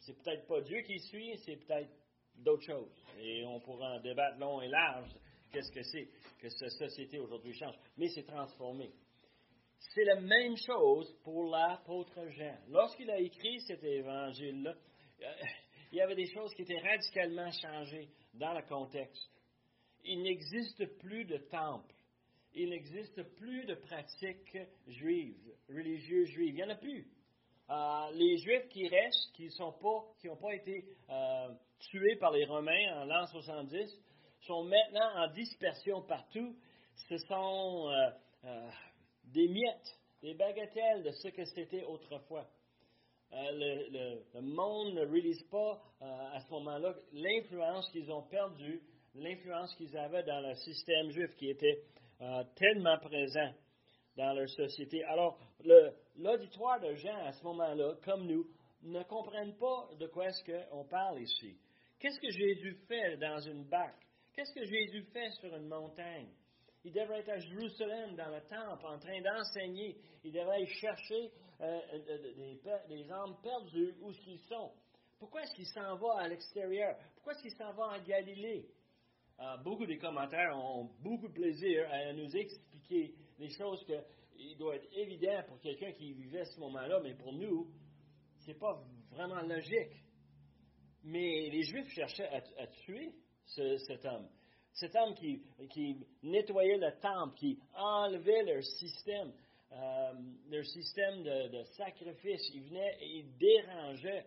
C'est 0.00 0.22
peut-être 0.22 0.46
pas 0.46 0.60
Dieu 0.60 0.82
qui 0.82 0.98
suit, 1.00 1.38
c'est 1.38 1.56
peut-être 1.56 1.90
d'autres 2.36 2.64
choses. 2.64 2.92
Et 3.18 3.44
on 3.46 3.60
pourra 3.60 3.94
en 3.94 4.00
débattre 4.00 4.38
long 4.38 4.60
et 4.60 4.68
large. 4.68 5.10
Qu'est-ce 5.50 5.72
que 5.72 5.82
c'est 5.82 6.08
que 6.40 6.48
cette 6.50 6.72
société 6.72 7.18
aujourd'hui 7.18 7.54
change? 7.54 7.74
Mais 7.96 8.08
c'est 8.08 8.24
transformé. 8.24 8.90
C'est 9.94 10.04
la 10.04 10.20
même 10.20 10.56
chose 10.56 11.14
pour 11.22 11.44
l'apôtre 11.44 12.28
Jean. 12.30 12.58
Lorsqu'il 12.68 13.10
a 13.10 13.18
écrit 13.18 13.60
cet 13.60 13.82
évangile-là, 13.82 14.74
euh, 15.22 15.32
il 15.94 15.98
y 15.98 16.00
avait 16.02 16.16
des 16.16 16.30
choses 16.32 16.52
qui 16.54 16.62
étaient 16.62 16.80
radicalement 16.80 17.50
changées 17.52 18.08
dans 18.34 18.52
le 18.52 18.62
contexte. 18.62 19.30
Il 20.04 20.22
n'existe 20.22 20.84
plus 20.98 21.24
de 21.24 21.38
temple 21.38 21.94
il 22.54 22.70
n'existe 22.70 23.22
plus 23.36 23.64
de 23.66 23.74
pratiques 23.74 24.58
juives, 24.86 25.54
religieuses 25.68 26.28
juives. 26.28 26.50
Il 26.50 26.54
n'y 26.54 26.64
en 26.64 26.70
a 26.70 26.76
plus. 26.76 27.06
Euh, 27.70 28.10
les 28.12 28.36
Juifs 28.38 28.68
qui 28.68 28.86
restent, 28.88 29.32
qui 29.32 29.48
n'ont 29.58 29.72
pas, 29.72 30.36
pas 30.40 30.54
été 30.54 30.84
euh, 31.10 31.48
tués 31.90 32.16
par 32.16 32.30
les 32.30 32.44
Romains 32.44 33.02
en 33.02 33.04
l'an 33.06 33.26
70, 33.26 34.00
sont 34.42 34.64
maintenant 34.64 35.16
en 35.16 35.32
dispersion 35.32 36.02
partout. 36.02 36.54
Ce 37.08 37.16
sont 37.18 37.90
euh, 38.44 38.70
des 39.24 39.48
miettes, 39.48 39.98
des 40.22 40.34
bagatelles 40.34 41.02
de 41.02 41.10
ce 41.10 41.28
que 41.28 41.44
c'était 41.46 41.82
autrefois. 41.84 42.46
Le, 43.36 44.20
le, 44.34 44.40
monde 44.42 44.94
ne 44.94 45.06
réalise 45.06 45.42
pas 45.50 45.82
à 46.00 46.40
ce 46.40 46.50
moment-là 46.52 46.94
l'influence 47.12 47.90
qu'ils 47.90 48.10
ont 48.12 48.22
perdue, 48.22 48.80
l'influence 49.16 49.74
qu'ils 49.74 49.96
avaient 49.96 50.22
dans 50.22 50.40
le 50.40 50.54
système 50.54 51.10
juif 51.10 51.34
qui 51.36 51.50
était 51.50 51.82
euh, 52.20 52.44
tellement 52.56 52.98
présent 52.98 53.52
dans 54.16 54.32
leur 54.34 54.48
société. 54.48 55.02
Alors, 55.04 55.38
l'auditoire 56.16 56.80
de 56.80 56.94
gens 56.94 57.16
à 57.24 57.32
ce 57.32 57.42
moment-là, 57.44 57.96
comme 58.04 58.26
nous, 58.26 58.46
ne 58.82 59.02
comprennent 59.02 59.56
pas 59.56 59.88
de 59.98 60.06
quoi 60.06 60.26
est-ce 60.26 60.44
qu'on 60.44 60.84
parle 60.84 61.20
ici. 61.20 61.56
Qu'est-ce 61.98 62.20
que 62.20 62.30
Jésus 62.30 62.76
fait 62.86 63.16
dans 63.16 63.40
une 63.40 63.64
barque? 63.64 64.06
Qu'est-ce 64.32 64.52
que 64.52 64.64
Jésus 64.64 65.02
fait 65.12 65.30
sur 65.40 65.54
une 65.56 65.68
montagne? 65.68 66.28
Il 66.84 66.92
devrait 66.92 67.20
être 67.20 67.30
à 67.30 67.38
Jérusalem, 67.38 68.14
dans 68.14 68.28
le 68.28 68.40
temple, 68.42 68.86
en 68.86 68.98
train 68.98 69.20
d'enseigner. 69.20 69.96
Il 70.22 70.32
devrait 70.32 70.66
chercher 70.66 71.30
euh, 71.60 71.80
euh, 71.92 72.88
des, 72.88 73.10
âmes 73.10 73.36
perdues 73.42 73.94
où 74.00 74.10
ils 74.26 74.40
sont? 74.48 74.72
Pourquoi 75.18 75.42
est-ce 75.42 75.54
qu'il 75.54 75.66
s'en 75.66 75.96
va 75.96 76.18
à 76.18 76.28
l'extérieur? 76.28 76.96
Pourquoi 77.14 77.32
est-ce 77.32 77.42
qu'il 77.42 77.52
s'en 77.52 77.72
va 77.72 77.96
en 77.96 78.02
Galilée? 78.02 78.68
Euh, 79.40 79.56
beaucoup 79.58 79.86
des 79.86 79.98
commentaires 79.98 80.56
ont 80.56 80.90
beaucoup 81.00 81.28
de 81.28 81.32
plaisir 81.32 81.88
à 81.90 82.12
nous 82.12 82.36
expliquer 82.36 83.14
des 83.38 83.48
choses 83.50 83.84
qui 84.36 84.54
doivent 84.56 84.76
être 84.76 84.88
évidentes 84.96 85.46
pour 85.46 85.60
quelqu'un 85.60 85.92
qui 85.92 86.12
vivait 86.12 86.44
ce 86.44 86.60
moment-là, 86.60 87.00
mais 87.00 87.14
pour 87.14 87.32
nous, 87.32 87.68
ce 88.40 88.48
n'est 88.48 88.58
pas 88.58 88.80
vraiment 89.10 89.42
logique. 89.42 89.92
Mais 91.02 91.50
les 91.50 91.62
Juifs 91.62 91.88
cherchaient 91.90 92.28
à, 92.28 92.66
tuer 92.66 93.14
cet 93.46 94.04
homme. 94.04 94.28
Cet 94.72 94.96
homme 94.96 95.14
qui, 95.14 96.06
nettoyait 96.22 96.78
le 96.78 96.98
temple, 97.00 97.36
qui 97.36 97.58
enlevait 97.74 98.42
leur 98.42 98.62
système, 98.62 99.32
euh, 99.74 100.12
leur 100.50 100.64
système 100.64 101.22
de, 101.22 101.48
de, 101.48 101.64
sacrifice. 101.76 102.50
Il 102.54 102.62
venait 102.64 102.96
et 103.00 103.18
il 103.18 103.36
dérangeait. 103.36 104.26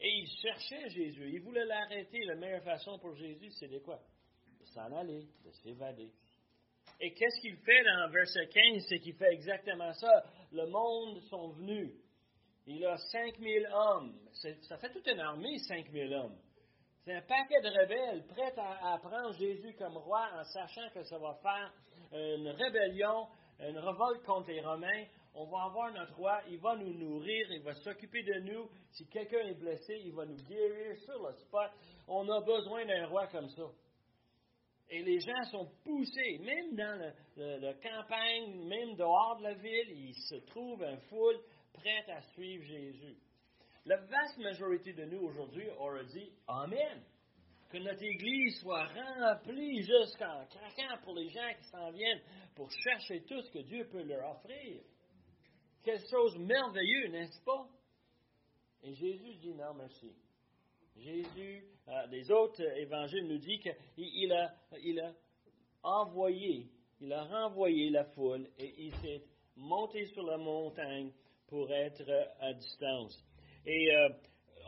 Et 0.00 0.08
il 0.08 0.28
cherchait 0.42 0.88
Jésus. 0.90 1.30
Il 1.32 1.40
voulait 1.40 1.64
l'arrêter. 1.64 2.24
La 2.24 2.34
meilleure 2.34 2.64
façon 2.64 2.98
pour 2.98 3.14
Jésus, 3.14 3.50
c'était 3.52 3.80
quoi? 3.80 4.00
s'en 4.74 4.92
aller, 4.92 5.26
de 5.44 5.50
s'évader. 5.62 6.10
Et 7.00 7.12
qu'est-ce 7.14 7.40
qu'il 7.40 7.56
fait 7.56 7.84
dans 7.84 8.10
verset 8.10 8.48
15? 8.48 8.84
C'est 8.88 8.98
qu'il 8.98 9.14
fait 9.14 9.32
exactement 9.32 9.92
ça. 9.94 10.24
Le 10.52 10.66
monde 10.66 11.20
sont 11.22 11.48
venus. 11.50 11.92
Il 12.66 12.84
a 12.86 12.96
5000 12.96 13.68
hommes. 13.72 14.18
Ça 14.62 14.78
fait 14.78 14.90
toute 14.90 15.06
une 15.06 15.20
armée, 15.20 15.58
5000 15.58 16.14
hommes. 16.14 16.38
C'est 17.04 17.14
un 17.14 17.22
paquet 17.22 17.60
de 17.60 17.68
rebelles 17.68 18.26
prêts 18.28 18.54
à, 18.56 18.98
prendre 18.98 19.32
Jésus 19.34 19.74
comme 19.74 19.96
roi 19.98 20.26
en 20.34 20.44
sachant 20.44 20.88
que 20.90 21.02
ça 21.04 21.18
va 21.18 21.34
faire 21.42 21.72
une 22.12 22.48
rébellion, 22.48 23.26
une 23.60 23.78
révolte 23.78 24.24
contre 24.24 24.50
les 24.50 24.60
Romains. 24.60 25.04
On 25.34 25.46
va 25.46 25.64
avoir 25.64 25.92
notre 25.92 26.14
roi, 26.14 26.40
il 26.48 26.58
va 26.58 26.76
nous 26.76 26.92
nourrir, 26.94 27.50
il 27.50 27.62
va 27.62 27.74
s'occuper 27.74 28.22
de 28.22 28.40
nous. 28.40 28.68
Si 28.92 29.06
quelqu'un 29.08 29.46
est 29.46 29.58
blessé, 29.58 30.00
il 30.04 30.12
va 30.12 30.24
nous 30.24 30.42
guérir 30.44 30.96
sur 30.98 31.26
le 31.26 31.32
spot. 31.32 31.70
On 32.06 32.28
a 32.28 32.40
besoin 32.40 32.84
d'un 32.86 33.06
roi 33.06 33.26
comme 33.28 33.48
ça. 33.48 33.64
Et 34.90 35.02
les 35.02 35.18
gens 35.18 35.42
sont 35.50 35.70
poussés, 35.82 36.38
même 36.38 36.76
dans 36.76 37.12
la 37.36 37.74
campagne, 37.74 38.66
même 38.66 38.94
dehors 38.96 39.36
de 39.38 39.44
la 39.44 39.54
ville, 39.54 39.90
il 39.90 40.14
se 40.14 40.36
trouve 40.46 40.82
un 40.84 40.98
foule 41.08 41.40
prête 41.72 42.08
à 42.10 42.20
suivre 42.32 42.64
Jésus. 42.64 43.16
La 43.86 43.96
vaste 43.96 44.38
majorité 44.38 44.92
de 44.92 45.04
nous 45.04 45.20
aujourd'hui 45.20 45.68
aurait 45.78 46.04
dit 46.06 46.32
Amen. 46.46 47.02
Que 47.74 47.80
notre 47.80 48.04
Église 48.04 48.60
soit 48.60 48.86
remplie 48.86 49.82
jusqu'en 49.82 50.46
craquant 50.46 50.96
pour 51.02 51.16
les 51.16 51.28
gens 51.28 51.52
qui 51.58 51.68
s'en 51.70 51.90
viennent 51.90 52.20
pour 52.54 52.70
chercher 52.70 53.24
tout 53.24 53.42
ce 53.42 53.50
que 53.50 53.58
Dieu 53.64 53.88
peut 53.90 54.04
leur 54.04 54.30
offrir. 54.30 54.80
Quelque 55.82 56.08
chose 56.08 56.34
de 56.34 56.44
merveilleux, 56.44 57.08
n'est-ce 57.08 57.42
pas? 57.42 57.66
Et 58.84 58.94
Jésus 58.94 59.34
dit 59.40 59.54
non, 59.54 59.74
merci. 59.74 60.14
Jésus, 60.98 61.64
euh, 61.88 62.06
des 62.06 62.30
autres 62.30 62.62
évangiles 62.78 63.26
nous 63.26 63.38
dit 63.38 63.58
qu'il 63.58 64.32
a, 64.32 65.12
envoyé, 65.82 66.68
il 67.00 67.12
a 67.12 67.24
renvoyé 67.24 67.90
la 67.90 68.04
foule 68.04 68.46
et 68.56 68.72
il 68.84 68.94
s'est 68.98 69.24
monté 69.56 70.06
sur 70.12 70.22
la 70.22 70.36
montagne 70.36 71.10
pour 71.48 71.72
être 71.72 72.08
à 72.38 72.52
distance. 72.52 73.20
Et 73.66 73.96
euh, 73.96 74.10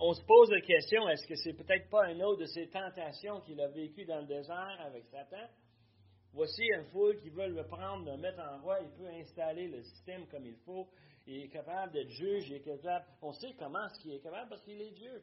on 0.00 0.12
se 0.12 0.22
pose 0.24 0.50
la 0.50 0.60
question, 0.60 1.08
est-ce 1.08 1.26
que 1.26 1.36
c'est 1.36 1.54
peut-être 1.54 1.88
pas 1.88 2.10
une 2.10 2.22
autre 2.22 2.40
de 2.40 2.46
ces 2.46 2.68
tentations 2.68 3.40
qu'il 3.40 3.60
a 3.60 3.68
vécues 3.68 4.04
dans 4.04 4.20
le 4.20 4.26
désert 4.26 4.78
avec 4.80 5.06
Satan? 5.06 5.48
Voici 6.32 6.62
une 6.64 6.84
foule 6.86 7.18
qui 7.20 7.30
veut 7.30 7.48
le 7.48 7.64
prendre, 7.66 8.10
le 8.10 8.18
mettre 8.18 8.40
en 8.40 8.60
roi, 8.60 8.80
il 8.80 8.90
peut 8.90 9.08
installer 9.08 9.68
le 9.68 9.82
système 9.82 10.26
comme 10.26 10.44
il 10.44 10.56
faut, 10.66 10.86
il 11.26 11.44
est 11.44 11.48
capable 11.48 11.92
d'être 11.92 12.10
juge, 12.10 12.48
il 12.48 12.56
est 12.56 12.60
capable, 12.60 13.06
on 13.22 13.32
sait 13.32 13.54
comment 13.58 13.88
ce 13.88 14.00
qu'il 14.00 14.12
est 14.12 14.20
capable 14.20 14.50
parce 14.50 14.62
qu'il 14.62 14.80
est 14.80 14.92
Dieu. 14.92 15.22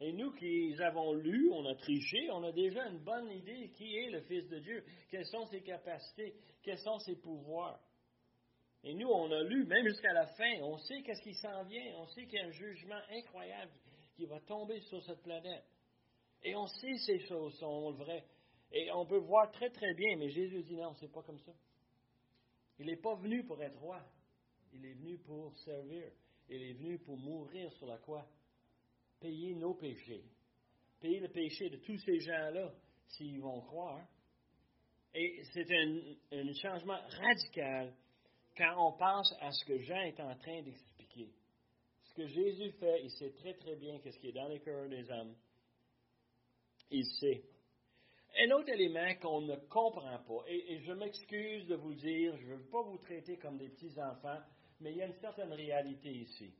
Et 0.00 0.12
nous 0.12 0.32
qui 0.32 0.74
avons 0.80 1.12
lu, 1.12 1.50
on 1.52 1.64
a 1.66 1.74
triché, 1.74 2.30
on 2.32 2.42
a 2.44 2.52
déjà 2.52 2.86
une 2.88 2.98
bonne 2.98 3.30
idée 3.30 3.70
qui 3.76 3.96
est 3.96 4.10
le 4.10 4.20
Fils 4.22 4.48
de 4.48 4.58
Dieu, 4.58 4.84
quelles 5.10 5.26
sont 5.26 5.46
ses 5.46 5.62
capacités, 5.62 6.34
quels 6.62 6.78
sont 6.78 6.98
ses 7.00 7.16
pouvoirs? 7.16 7.80
Et 8.84 8.94
nous, 8.94 9.08
on 9.08 9.30
a 9.30 9.42
lu, 9.42 9.64
même 9.64 9.86
jusqu'à 9.86 10.12
la 10.12 10.26
fin, 10.26 10.60
on 10.62 10.78
sait 10.78 11.02
qu'est-ce 11.02 11.22
qui 11.22 11.34
s'en 11.34 11.64
vient, 11.64 11.94
on 11.96 12.06
sait 12.08 12.24
qu'il 12.26 12.38
y 12.38 12.42
a 12.42 12.46
un 12.46 12.52
jugement 12.52 13.00
incroyable 13.10 13.72
qui 14.14 14.26
va 14.26 14.40
tomber 14.40 14.80
sur 14.82 15.02
cette 15.04 15.22
planète. 15.22 15.64
Et 16.42 16.54
on 16.54 16.66
sait 16.66 16.96
ces 16.98 17.20
choses 17.26 17.58
sont 17.58 17.92
vraies. 17.92 18.24
Et 18.70 18.90
on 18.92 19.06
peut 19.06 19.18
voir 19.18 19.50
très 19.50 19.70
très 19.70 19.94
bien, 19.94 20.16
mais 20.16 20.30
Jésus 20.30 20.62
dit 20.62 20.76
non, 20.76 20.94
c'est 21.00 21.10
pas 21.10 21.22
comme 21.22 21.38
ça. 21.38 21.52
Il 22.78 22.86
n'est 22.86 22.96
pas 22.96 23.14
venu 23.16 23.44
pour 23.44 23.60
être 23.62 23.78
roi. 23.78 24.00
Il 24.72 24.84
est 24.84 24.94
venu 24.94 25.18
pour 25.18 25.56
servir. 25.58 26.12
Il 26.48 26.62
est 26.62 26.74
venu 26.74 26.98
pour 26.98 27.16
mourir 27.16 27.72
sur 27.72 27.86
la 27.86 27.98
croix 27.98 28.26
payer 29.20 29.54
nos 29.54 29.74
péchés, 29.74 30.24
payer 31.00 31.20
le 31.20 31.28
péché 31.28 31.68
de 31.70 31.76
tous 31.78 31.98
ces 31.98 32.20
gens-là 32.20 32.72
s'ils 33.08 33.40
vont 33.40 33.60
croire. 33.62 34.06
Et 35.14 35.42
c'est 35.52 35.66
un, 35.70 36.52
changement 36.54 36.98
radical 37.08 37.94
quand 38.58 38.74
on 38.76 38.92
pense 38.92 39.32
à 39.40 39.52
ce 39.52 39.64
que 39.64 39.78
Jean 39.78 40.00
est 40.02 40.20
en 40.20 40.34
train 40.36 40.62
d'expliquer. 40.62 41.30
Ce 42.02 42.14
que 42.14 42.26
Jésus 42.26 42.72
fait, 42.72 43.02
il 43.04 43.10
sait 43.12 43.32
très 43.38 43.54
très 43.54 43.76
bien 43.76 43.98
ce 43.98 44.18
qui 44.18 44.28
est 44.28 44.32
dans 44.32 44.48
les 44.48 44.58
cœurs 44.60 44.88
des 44.88 45.08
hommes. 45.10 45.34
Il 46.90 47.06
sait. 47.20 47.44
Un 48.36 48.50
autre 48.50 48.68
élément 48.68 49.14
qu'on 49.22 49.42
ne 49.42 49.56
comprend 49.68 50.18
pas, 50.18 50.44
et, 50.48 50.80
je 50.80 50.92
m'excuse 50.92 51.66
de 51.66 51.76
vous 51.76 51.94
dire, 51.94 52.36
je 52.36 52.46
ne 52.46 52.56
veux 52.56 52.68
pas 52.70 52.82
vous 52.82 52.98
traiter 52.98 53.36
comme 53.38 53.58
des 53.58 53.68
petits-enfants, 53.68 54.40
mais 54.80 54.92
il 54.92 54.98
y 54.98 55.02
a 55.02 55.06
une 55.06 55.20
certaine 55.20 55.52
réalité 55.52 56.10
ici. 56.10 56.52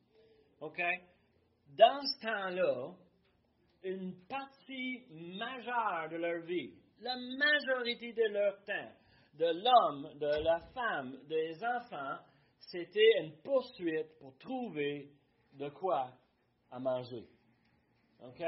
OK? 0.61 0.81
Dans 1.77 2.01
ce 2.01 2.21
temps-là, 2.21 2.95
une 3.85 4.15
partie 4.27 5.05
majeure 5.11 6.09
de 6.11 6.17
leur 6.17 6.43
vie, 6.43 6.73
la 7.01 7.17
majorité 7.17 8.13
de 8.13 8.29
leur 8.33 8.65
temps, 8.65 8.93
de 9.39 9.47
l'homme, 9.47 10.19
de 10.19 10.43
la 10.43 10.61
femme, 10.75 11.17
des 11.29 11.65
enfants, 11.65 12.19
c'était 12.59 13.21
une 13.21 13.37
poursuite 13.43 14.19
pour 14.19 14.37
trouver 14.39 15.11
de 15.53 15.69
quoi 15.69 16.11
à 16.71 16.79
manger. 16.79 17.25
OK? 18.21 18.43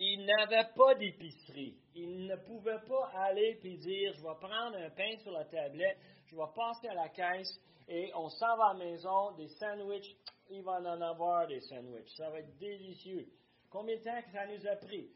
Ils 0.00 0.24
n'avaient 0.26 0.68
pas 0.76 0.94
d'épicerie. 0.94 1.76
Ils 1.94 2.26
ne 2.26 2.36
pouvaient 2.36 2.84
pas 2.86 3.10
aller 3.14 3.58
et 3.62 3.76
dire, 3.76 4.12
je 4.14 4.22
vais 4.22 4.38
prendre 4.40 4.76
un 4.76 4.90
pain 4.90 5.16
sur 5.22 5.32
la 5.32 5.44
tablette, 5.44 5.98
je 6.26 6.36
vais 6.36 6.52
passer 6.54 6.88
à 6.88 6.94
la 6.94 7.08
caisse 7.08 7.60
et 7.88 8.10
on 8.14 8.28
s'en 8.28 8.56
va 8.56 8.70
à 8.70 8.74
la 8.74 8.84
maison, 8.84 9.32
des 9.36 9.48
sandwichs, 9.48 10.14
il 10.50 10.62
va 10.62 10.80
en 10.80 11.00
avoir 11.00 11.46
des 11.46 11.60
sandwichs. 11.60 12.14
Ça 12.16 12.30
va 12.30 12.40
être 12.40 12.56
délicieux. 12.58 13.26
Combien 13.70 13.96
de 13.96 14.02
temps 14.02 14.20
ça 14.32 14.46
nous 14.46 14.66
a 14.66 14.76
pris? 14.76 15.10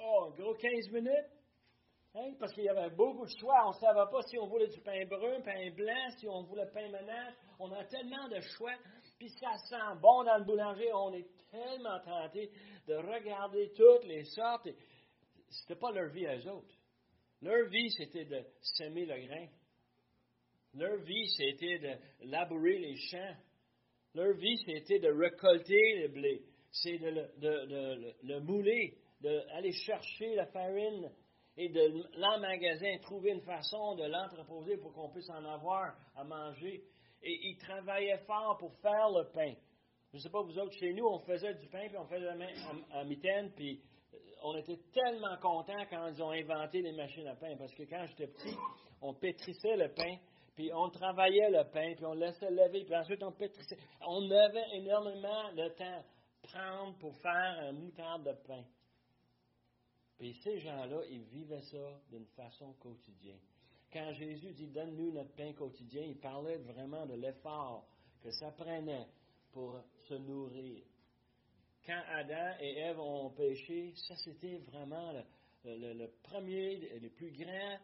Oh, 0.00 0.32
gros 0.36 0.54
15 0.54 0.90
minutes? 0.92 1.30
Hein? 2.14 2.34
Parce 2.38 2.52
qu'il 2.52 2.64
y 2.64 2.68
avait 2.68 2.94
beaucoup 2.94 3.24
de 3.24 3.38
choix. 3.38 3.66
On 3.66 3.70
ne 3.70 3.80
savait 3.80 4.10
pas 4.10 4.22
si 4.22 4.38
on 4.38 4.46
voulait 4.46 4.68
du 4.68 4.80
pain 4.80 5.04
brun, 5.06 5.40
pain 5.40 5.70
blanc, 5.70 6.10
si 6.18 6.28
on 6.28 6.42
voulait 6.42 6.70
pain 6.72 6.88
ménage. 6.88 7.34
On 7.58 7.70
a 7.72 7.84
tellement 7.84 8.28
de 8.28 8.40
choix. 8.40 8.74
Puis 9.18 9.30
ça 9.30 9.56
sent 9.68 10.00
bon 10.00 10.22
dans 10.24 10.38
le 10.38 10.44
boulanger. 10.44 10.92
On 10.92 11.12
est 11.12 11.26
tellement 11.50 11.98
tenté 12.00 12.50
de 12.86 12.94
regarder 12.94 13.72
toutes 13.74 14.04
les 14.04 14.24
sortes. 14.24 14.68
Ce 15.48 15.62
n'était 15.62 15.80
pas 15.80 15.90
leur 15.90 16.10
vie 16.10 16.26
à 16.26 16.36
eux 16.36 16.48
autres. 16.50 16.74
Leur 17.42 17.68
vie, 17.68 17.90
c'était 17.90 18.24
de 18.24 18.42
semer 18.60 19.06
le 19.06 19.26
grain. 19.26 19.46
Leur 20.74 20.96
vie, 20.98 21.28
c'était 21.36 21.78
de 21.78 22.28
labourer 22.30 22.78
les 22.78 22.96
champs. 22.96 23.36
Leur 24.14 24.34
vie, 24.36 24.56
c'était 24.64 25.00
de 25.00 25.08
récolter 25.08 26.02
le 26.02 26.08
blé. 26.08 26.42
C'est 26.70 26.98
de, 26.98 28.14
le 28.22 28.40
mouler, 28.40 28.96
d'aller 29.20 29.72
chercher 29.72 30.34
la 30.34 30.46
farine 30.46 31.10
et 31.56 31.68
de 31.68 32.18
l'emmagasiner, 32.18 33.00
trouver 33.00 33.30
une 33.30 33.42
façon 33.42 33.94
de 33.94 34.04
l'entreposer 34.04 34.76
pour 34.78 34.92
qu'on 34.92 35.10
puisse 35.10 35.30
en 35.30 35.44
avoir 35.44 35.94
à 36.16 36.24
manger. 36.24 36.82
Et 37.22 37.38
ils 37.48 37.58
travaillaient 37.58 38.24
fort 38.26 38.56
pour 38.58 38.74
faire 38.80 39.08
le 39.10 39.30
pain. 39.32 39.54
Je 40.10 40.18
ne 40.18 40.22
sais 40.22 40.30
pas, 40.30 40.42
vous 40.42 40.58
autres, 40.58 40.74
chez 40.78 40.92
nous, 40.92 41.06
on 41.06 41.18
faisait 41.20 41.54
du 41.54 41.66
pain, 41.68 41.88
puis 41.88 41.98
on 41.98 42.06
faisait 42.06 42.28
à, 42.28 42.98
à 42.98 43.04
mitaine, 43.04 43.50
puis 43.56 43.80
euh, 44.12 44.18
on 44.44 44.56
était 44.56 44.78
tellement 44.92 45.36
contents 45.38 45.84
quand 45.90 46.06
ils 46.08 46.22
ont 46.22 46.30
inventé 46.30 46.82
les 46.82 46.92
machines 46.92 47.26
à 47.26 47.34
pain, 47.34 47.56
parce 47.56 47.74
que 47.74 47.82
quand 47.84 48.06
j'étais 48.06 48.28
petit, 48.28 48.54
on 49.00 49.14
pétrissait 49.14 49.76
le 49.76 49.88
pain, 49.92 50.16
puis 50.54 50.70
on 50.72 50.88
travaillait 50.90 51.50
le 51.50 51.64
pain, 51.70 51.94
puis 51.96 52.04
on 52.04 52.14
laissait 52.14 52.50
lever, 52.50 52.84
puis 52.84 52.94
ensuite 52.94 53.22
on 53.22 53.32
pétrissait. 53.32 53.78
On 54.06 54.30
avait 54.30 54.76
énormément 54.76 55.52
de 55.52 55.68
temps 55.70 56.04
prendre 56.42 56.96
pour 56.98 57.16
faire 57.16 57.58
un 57.62 57.72
moutarde 57.72 58.24
de 58.24 58.32
pain. 58.46 58.62
Puis 60.18 60.34
ces 60.42 60.58
gens-là, 60.60 61.02
ils 61.10 61.24
vivaient 61.24 61.62
ça 61.62 62.00
d'une 62.10 62.26
façon 62.26 62.72
quotidienne. 62.74 63.40
Quand 63.92 64.12
Jésus 64.12 64.52
dit 64.52 64.68
Donne-nous 64.68 65.12
notre 65.12 65.34
pain 65.34 65.52
quotidien, 65.52 66.02
il 66.02 66.18
parlait 66.18 66.58
vraiment 66.58 67.06
de 67.06 67.14
l'effort 67.14 67.86
que 68.22 68.30
ça 68.30 68.50
prenait 68.52 69.06
pour 69.52 69.80
se 70.08 70.14
nourrir. 70.14 70.84
Quand 71.86 72.02
Adam 72.08 72.56
et 72.60 72.78
Ève 72.78 72.98
ont 72.98 73.30
péché, 73.30 73.92
ça 74.08 74.16
c'était 74.16 74.58
vraiment 74.58 75.12
le, 75.64 76.06
premier, 76.22 76.98
le 76.98 77.10
plus 77.10 77.30
grand 77.32 77.78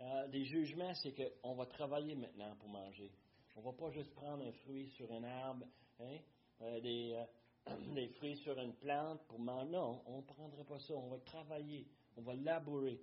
euh, 0.00 0.28
des 0.28 0.44
jugements, 0.44 0.94
c'est 0.94 1.12
qu'on 1.12 1.54
va 1.54 1.66
travailler 1.66 2.14
maintenant 2.14 2.54
pour 2.56 2.68
manger. 2.68 3.10
On 3.56 3.60
ne 3.60 3.64
va 3.64 3.72
pas 3.72 3.90
juste 3.90 4.14
prendre 4.14 4.46
un 4.46 4.52
fruit 4.52 4.88
sur 4.90 5.10
un 5.12 5.24
arbre, 5.24 5.66
hein, 6.00 6.18
euh, 6.60 6.80
des, 6.80 7.14
euh, 7.14 7.24
des 7.94 8.08
fruits 8.08 8.36
sur 8.36 8.58
une 8.58 8.74
plante 8.74 9.20
pour 9.28 9.38
manger. 9.38 9.70
Non, 9.70 10.00
on 10.06 10.18
ne 10.18 10.22
prendrait 10.22 10.64
pas 10.64 10.78
ça. 10.78 10.94
On 10.94 11.08
va 11.08 11.18
travailler, 11.18 11.86
on 12.16 12.22
va 12.22 12.34
labourer. 12.34 12.98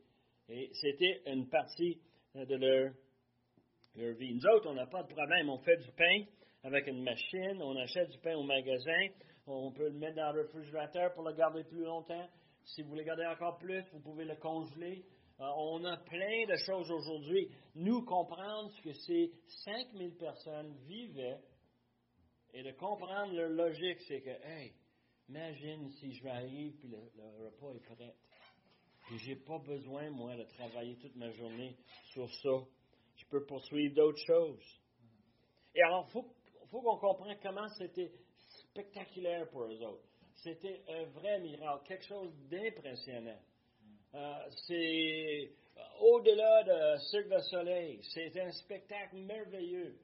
Et 0.50 0.70
c'était 0.74 1.22
une 1.26 1.50
partie 1.50 2.00
euh, 2.36 2.46
de 2.46 2.56
leur, 2.56 2.92
vie. 4.18 4.34
Nous 4.34 4.46
autres, 4.48 4.70
on 4.70 4.74
n'a 4.74 4.88
pas 4.88 5.04
de 5.04 5.14
problème. 5.14 5.50
On 5.50 5.60
fait 5.60 5.78
du 5.78 5.92
pain 5.92 6.24
avec 6.64 6.88
une 6.88 7.04
machine, 7.04 7.62
on 7.62 7.76
achète 7.78 8.10
du 8.10 8.18
pain 8.20 8.36
au 8.36 8.44
magasin, 8.44 9.08
on 9.48 9.72
peut 9.72 9.90
le 9.90 9.98
mettre 9.98 10.16
dans 10.16 10.32
le 10.32 10.42
réfrigérateur 10.42 11.14
pour 11.14 11.24
le 11.24 11.34
garder 11.34 11.64
plus 11.64 11.84
longtemps. 11.84 12.28
Si 12.64 12.82
vous 12.82 12.90
voulez 12.90 13.04
garder 13.04 13.26
encore 13.26 13.58
plus, 13.58 13.84
vous 13.94 14.00
pouvez 14.00 14.26
le 14.26 14.36
congeler. 14.36 15.06
Euh, 15.40 15.44
on 15.58 15.84
a 15.86 15.98
plein 15.98 16.46
de 16.48 16.56
choses 16.66 16.90
aujourd'hui. 16.92 17.50
Nous, 17.76 18.04
comprendre 18.04 18.72
que 18.84 18.94
ces 18.94 19.32
5000 19.66 20.16
personnes 20.16 20.74
vivaient 20.88 21.40
et 22.56 22.64
de 22.64 22.72
comprendre 22.72 23.34
leur 23.34 23.50
logique, 23.50 24.00
c'est 24.08 24.22
que, 24.22 24.30
hey, 24.30 24.74
imagine 25.28 25.90
si 25.92 26.14
je 26.14 26.24
vais 26.24 26.30
arriver 26.30 26.72
puis 26.80 26.88
le, 26.88 26.98
repas 27.44 27.74
est 27.74 27.96
prêt. 27.96 28.16
Puis 29.08 29.20
j'ai 29.20 29.36
pas 29.36 29.60
besoin, 29.60 30.10
moi, 30.10 30.36
de 30.38 30.44
travailler 30.44 30.96
toute 30.96 31.16
ma 31.18 31.30
journée 31.32 31.76
sur 32.14 32.34
ça. 32.36 32.66
Je 33.18 33.26
peux 33.26 33.46
poursuivre 33.46 33.94
d'autres 33.94 34.26
choses. 34.26 34.82
Et 35.76 35.84
alors, 35.84 36.08
il 36.08 36.12
faut, 36.14 36.82
qu'on 36.82 36.98
comprenne 36.98 37.38
comment 37.44 37.68
c'était 37.78 38.12
spectaculaire 38.70 39.50
pour 39.50 39.64
eux 39.64 39.84
autres. 39.84 40.08
C'était 40.36 40.82
un 40.88 41.04
vrai 41.06 41.40
miracle, 41.42 41.86
quelque 41.86 42.06
chose 42.06 42.34
d'impressionnant. 42.50 43.40
Euh, 44.14 44.50
c'est 44.66 45.52
au-delà 46.00 46.64
de 46.64 46.98
Cirque 47.10 47.28
de 47.28 47.40
Soleil. 47.40 48.00
C'est 48.14 48.40
un 48.40 48.52
spectacle 48.52 49.18
merveilleux. 49.18 49.98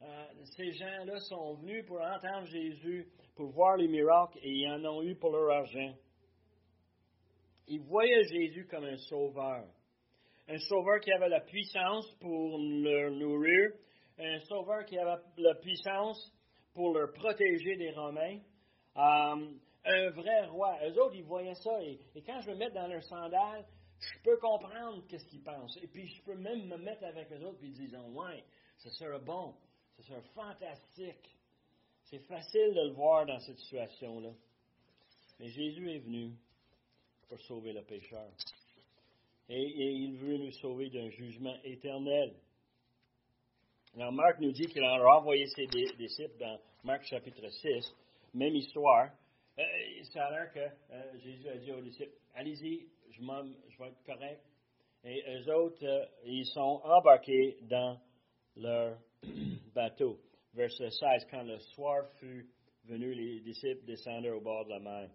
Euh, 0.00 0.26
ces 0.56 0.72
gens-là 0.72 1.18
sont 1.20 1.54
venus 1.54 1.84
pour 1.86 2.00
entendre 2.00 2.46
Jésus, 2.46 3.08
pour 3.34 3.50
voir 3.50 3.76
les 3.76 3.88
miracles, 3.88 4.38
et 4.42 4.50
ils 4.50 4.68
en 4.68 4.84
ont 4.84 5.02
eu 5.02 5.16
pour 5.16 5.30
leur 5.32 5.50
argent. 5.50 5.94
Ils 7.66 7.80
voyaient 7.80 8.24
Jésus 8.24 8.66
comme 8.66 8.84
un 8.84 8.96
sauveur. 8.96 9.64
Un 10.48 10.58
sauveur 10.58 11.00
qui 11.00 11.12
avait 11.12 11.28
la 11.28 11.40
puissance 11.40 12.10
pour 12.20 12.58
leur 12.58 13.10
nourrir, 13.10 13.72
un 14.18 14.38
sauveur 14.40 14.84
qui 14.86 14.98
avait 14.98 15.20
la 15.36 15.54
puissance 15.56 16.32
pour 16.72 16.94
leur 16.94 17.12
protéger 17.12 17.76
des 17.76 17.90
Romains, 17.90 18.38
euh, 18.96 19.50
un 19.84 20.10
vrai 20.10 20.46
roi. 20.46 20.78
Eux 20.86 21.02
autres, 21.02 21.16
ils 21.16 21.24
voyaient 21.24 21.54
ça, 21.54 21.82
et, 21.82 21.98
quand 22.24 22.40
je 22.40 22.50
me 22.50 22.56
mets 22.56 22.70
dans 22.70 22.86
leurs 22.86 23.02
sandales, 23.02 23.66
je 24.00 24.22
peux 24.22 24.36
comprendre 24.38 25.04
qu'est-ce 25.08 25.26
qu'ils 25.26 25.42
pensent. 25.42 25.76
Et 25.82 25.88
puis, 25.88 26.06
je 26.06 26.22
peux 26.22 26.36
même 26.36 26.66
me 26.66 26.76
mettre 26.76 27.04
avec 27.04 27.32
eux 27.32 27.44
autres, 27.44 27.58
puis 27.58 27.68
ils 27.68 27.74
disent, 27.74 27.98
ouais, 28.12 28.44
ce 28.78 28.90
serait 28.90 29.18
bon 29.18 29.54
c'est 30.02 30.22
fantastique. 30.34 31.36
C'est 32.04 32.20
facile 32.20 32.74
de 32.74 32.88
le 32.88 32.92
voir 32.94 33.26
dans 33.26 33.38
cette 33.40 33.58
situation-là. 33.58 34.30
Mais 35.38 35.48
Jésus 35.48 35.90
est 35.90 35.98
venu 35.98 36.32
pour 37.28 37.38
sauver 37.40 37.72
le 37.72 37.82
pécheur. 37.82 38.28
Et, 39.50 39.92
il 39.92 40.16
veut 40.16 40.36
nous 40.38 40.52
sauver 40.52 40.90
d'un 40.90 41.08
jugement 41.10 41.56
éternel. 41.64 42.34
Alors, 43.96 44.12
Marc 44.12 44.40
nous 44.40 44.52
dit 44.52 44.66
qu'il 44.66 44.82
a 44.82 44.98
renvoyé 45.02 45.46
ses 45.46 45.66
disciples 45.66 46.38
dans 46.38 46.58
Marc 46.84 47.04
chapitre 47.04 47.48
6, 47.48 47.94
même 48.34 48.54
histoire. 48.54 49.10
Euh, 49.58 49.62
ça 50.12 50.30
l'air 50.30 50.52
que 50.52 50.94
euh, 50.94 51.18
Jésus 51.18 51.48
a 51.48 51.56
dit 51.56 51.72
aux 51.72 51.80
disciples 51.80 52.12
Allez-y, 52.34 52.86
je, 53.10 53.20
je, 53.20 53.78
vais 53.78 53.88
être 53.88 54.04
correct. 54.04 54.42
Et 55.04 55.24
eux 55.28 55.54
autres, 55.54 55.84
euh, 55.84 56.06
ils 56.24 56.46
sont 56.46 56.80
embarqués 56.84 57.56
dans 57.62 57.98
leur 58.58 58.98
bateau. 59.74 60.18
Verset 60.54 60.90
16, 60.90 61.26
quand 61.30 61.42
le 61.42 61.58
soir 61.74 62.08
fut 62.18 62.48
venu, 62.84 63.14
les 63.14 63.40
disciples 63.40 63.84
descendirent 63.84 64.36
au 64.36 64.40
bord 64.40 64.64
de 64.64 64.70
la 64.70 64.80
mer. 64.80 65.10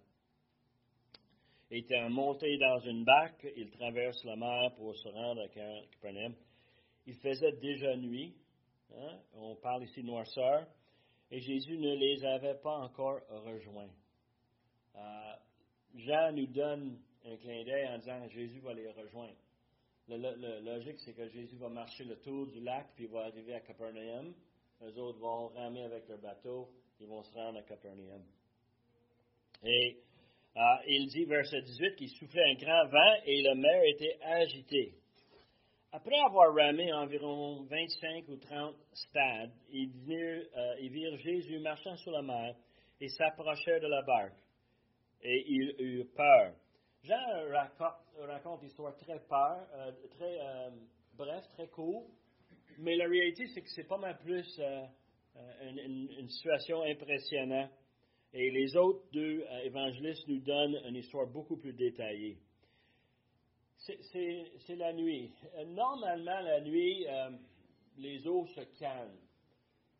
Étant 1.71 2.09
montés 2.09 2.57
dans 2.57 2.79
une 2.79 3.03
barque, 3.03 3.47
ils 3.55 3.71
traversent 3.71 4.23
la 4.25 4.35
mer 4.35 4.73
pour 4.75 4.95
se 4.95 5.07
rendre 5.09 5.41
à 5.41 5.47
Capernaum. 5.47 6.35
Il 7.07 7.15
faisait 7.15 7.53
déjà 7.53 7.95
nuit. 7.97 8.35
Hein? 8.95 9.19
On 9.33 9.55
parle 9.55 9.83
ici 9.83 10.01
de 10.01 10.07
noirceur. 10.07 10.67
Et 11.31 11.39
Jésus 11.39 11.77
ne 11.77 11.95
les 11.95 12.23
avait 12.25 12.59
pas 12.61 12.77
encore 12.77 13.21
rejoints. 13.29 13.89
Euh, 14.95 15.33
Jean 15.95 16.31
nous 16.31 16.45
donne 16.45 16.99
un 17.25 17.37
clin 17.37 17.63
d'œil 17.63 17.87
en 17.87 17.97
disant 17.97 18.27
Jésus 18.29 18.59
va 18.59 18.73
les 18.73 18.91
rejoindre. 18.91 19.33
La 20.09 20.17
logique, 20.59 20.99
c'est 20.99 21.13
que 21.13 21.27
Jésus 21.29 21.55
va 21.55 21.69
marcher 21.69 22.03
le 22.03 22.17
tour 22.17 22.47
du 22.47 22.59
lac, 22.59 22.87
puis 22.95 23.05
il 23.05 23.09
va 23.09 23.21
arriver 23.21 23.55
à 23.55 23.61
Capernaum. 23.61 24.33
Les 24.81 24.97
autres 24.97 25.19
vont 25.19 25.47
ramer 25.49 25.83
avec 25.83 26.07
leur 26.09 26.19
bateau, 26.19 26.69
ils 26.99 27.07
vont 27.07 27.23
se 27.23 27.33
rendre 27.33 27.59
à 27.59 27.63
Capernaum. 27.63 28.23
Et 29.63 29.97
Ah, 30.55 30.81
il 30.85 31.07
dit, 31.07 31.25
verset 31.25 31.61
18, 31.61 31.95
qu'il 31.95 32.09
soufflait 32.09 32.43
un 32.51 32.53
grand 32.53 32.85
vent 32.87 33.15
et 33.25 33.41
la 33.41 33.55
mer 33.55 33.81
était 33.85 34.19
agitée. 34.21 34.93
Après 35.91 36.19
avoir 36.27 36.53
ramé 36.53 36.93
environ 36.93 37.63
25 37.63 38.27
ou 38.27 38.37
30 38.37 38.75
stades, 38.93 39.51
ils, 39.71 39.91
euh, 40.11 40.75
virent 40.89 41.17
Jésus 41.17 41.57
marchant 41.59 41.95
sur 41.97 42.11
la 42.11 42.21
mer 42.21 42.55
et 42.99 43.07
s'approchèrent 43.09 43.81
de 43.81 43.87
la 43.87 44.03
barque. 44.03 44.37
Et 45.23 45.43
ils 45.47 45.75
eurent 45.79 46.13
peur. 46.15 46.53
Jean 47.03 47.51
raconte, 47.51 47.99
raconte 48.19 48.61
une 48.61 48.67
histoire 48.67 48.95
très 48.95 49.19
peur, 49.19 49.67
euh, 49.73 49.91
très 50.11 50.39
euh, 50.39 50.69
bref, 51.17 51.43
très 51.53 51.67
court, 51.67 52.07
mais 52.77 52.95
la 52.95 53.07
réalité, 53.07 53.47
c'est 53.47 53.61
que 53.61 53.69
c'est 53.69 53.87
pas 53.87 53.97
mal 53.97 54.17
plus 54.19 54.59
une, 55.61 55.79
une, 55.79 56.29
situation 56.29 56.81
impressionnante. 56.83 57.71
Et 58.33 58.49
les 58.49 58.75
autres 58.75 59.05
deux 59.11 59.45
évangélistes 59.63 60.27
nous 60.27 60.39
donnent 60.39 60.79
une 60.87 60.95
histoire 60.95 61.27
beaucoup 61.27 61.57
plus 61.57 61.73
détaillée 61.73 62.39
c'est 63.85 64.75
la 64.75 64.93
nuit. 64.93 65.31
Euh, 65.55 65.65
normalement, 65.65 66.39
la 66.41 66.61
nuit, 66.61 67.05
euh, 67.07 67.31
les 67.97 68.25
eaux 68.27 68.45
se 68.47 68.61
calment. 68.79 69.17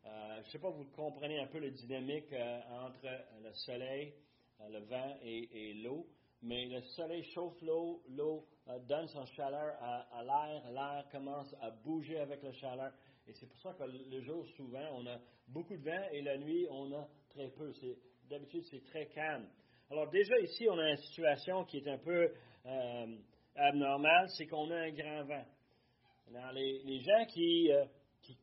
Euh, 0.06 0.40
je 0.42 0.46
ne 0.46 0.52
sais 0.52 0.58
pas, 0.58 0.70
vous 0.70 0.84
comprenez 0.96 1.40
un 1.40 1.46
peu 1.46 1.58
la 1.58 1.70
dynamique 1.70 2.32
entre 2.70 3.06
le 3.42 3.52
soleil, 3.52 4.14
le 4.68 4.80
vent 4.80 5.16
et, 5.22 5.74
l'eau, 5.82 6.06
mais 6.44 6.66
le 6.66 6.82
soleil 6.82 7.24
chauffe 7.32 7.60
l'eau, 7.62 8.02
l'eau 8.10 8.46
donne 8.86 9.08
son 9.08 9.24
chaleur 9.26 9.74
à, 9.80 10.22
l'air, 10.22 10.70
l'air 10.70 11.04
commence 11.10 11.54
à 11.60 11.70
bouger 11.70 12.18
avec 12.20 12.42
la 12.42 12.52
chaleur. 12.52 12.92
Et 13.26 13.32
c'est 13.32 13.46
pour 13.46 13.58
ça 13.58 13.72
que 13.72 13.84
le 13.84 14.20
jour, 14.20 14.46
souvent, 14.56 14.86
on 14.92 15.06
a 15.06 15.18
beaucoup 15.48 15.76
de 15.76 15.82
vent 15.82 16.08
et 16.12 16.20
la 16.20 16.36
nuit, 16.36 16.66
on 16.70 16.92
a 16.92 17.08
très 17.30 17.48
peu. 17.48 17.72
D'habitude, 18.28 18.62
c'est 18.70 18.84
très 18.84 19.06
calme. 19.06 19.48
Alors 19.90 20.10
déjà 20.10 20.38
ici, 20.40 20.66
on 20.70 20.78
a 20.78 20.90
une 20.90 20.96
situation 20.98 21.64
qui 21.64 21.78
est 21.78 21.88
un 21.88 21.98
peu 21.98 22.30
abnormal, 23.56 24.28
c'est 24.36 24.46
qu'on 24.46 24.70
a 24.70 24.76
un 24.76 24.90
grand 24.90 25.24
vent. 25.24 25.44
les, 26.52 27.00
gens 27.00 27.24
qui, 27.26 27.72
euh, 27.72 27.84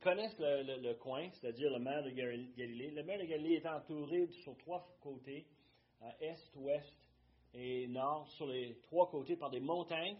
connaissent 0.00 0.38
le, 0.38 0.94
coin, 0.94 1.28
c'est-à-dire 1.30 1.70
le 1.70 1.78
mer 1.78 2.02
de 2.02 2.10
Galilée, 2.10 2.90
le 2.90 3.02
mer 3.04 3.18
de 3.18 3.24
Galilée 3.24 3.56
est 3.56 3.66
entouré 3.66 4.26
sur 4.42 4.56
trois 4.58 4.84
côtés, 5.00 5.46
est, 6.20 6.56
ouest 6.56 7.01
et 7.54 7.86
nord, 7.88 8.28
sur 8.36 8.46
les 8.46 8.78
trois 8.82 9.10
côtés 9.10 9.36
par 9.36 9.50
des 9.50 9.60
montagnes. 9.60 10.18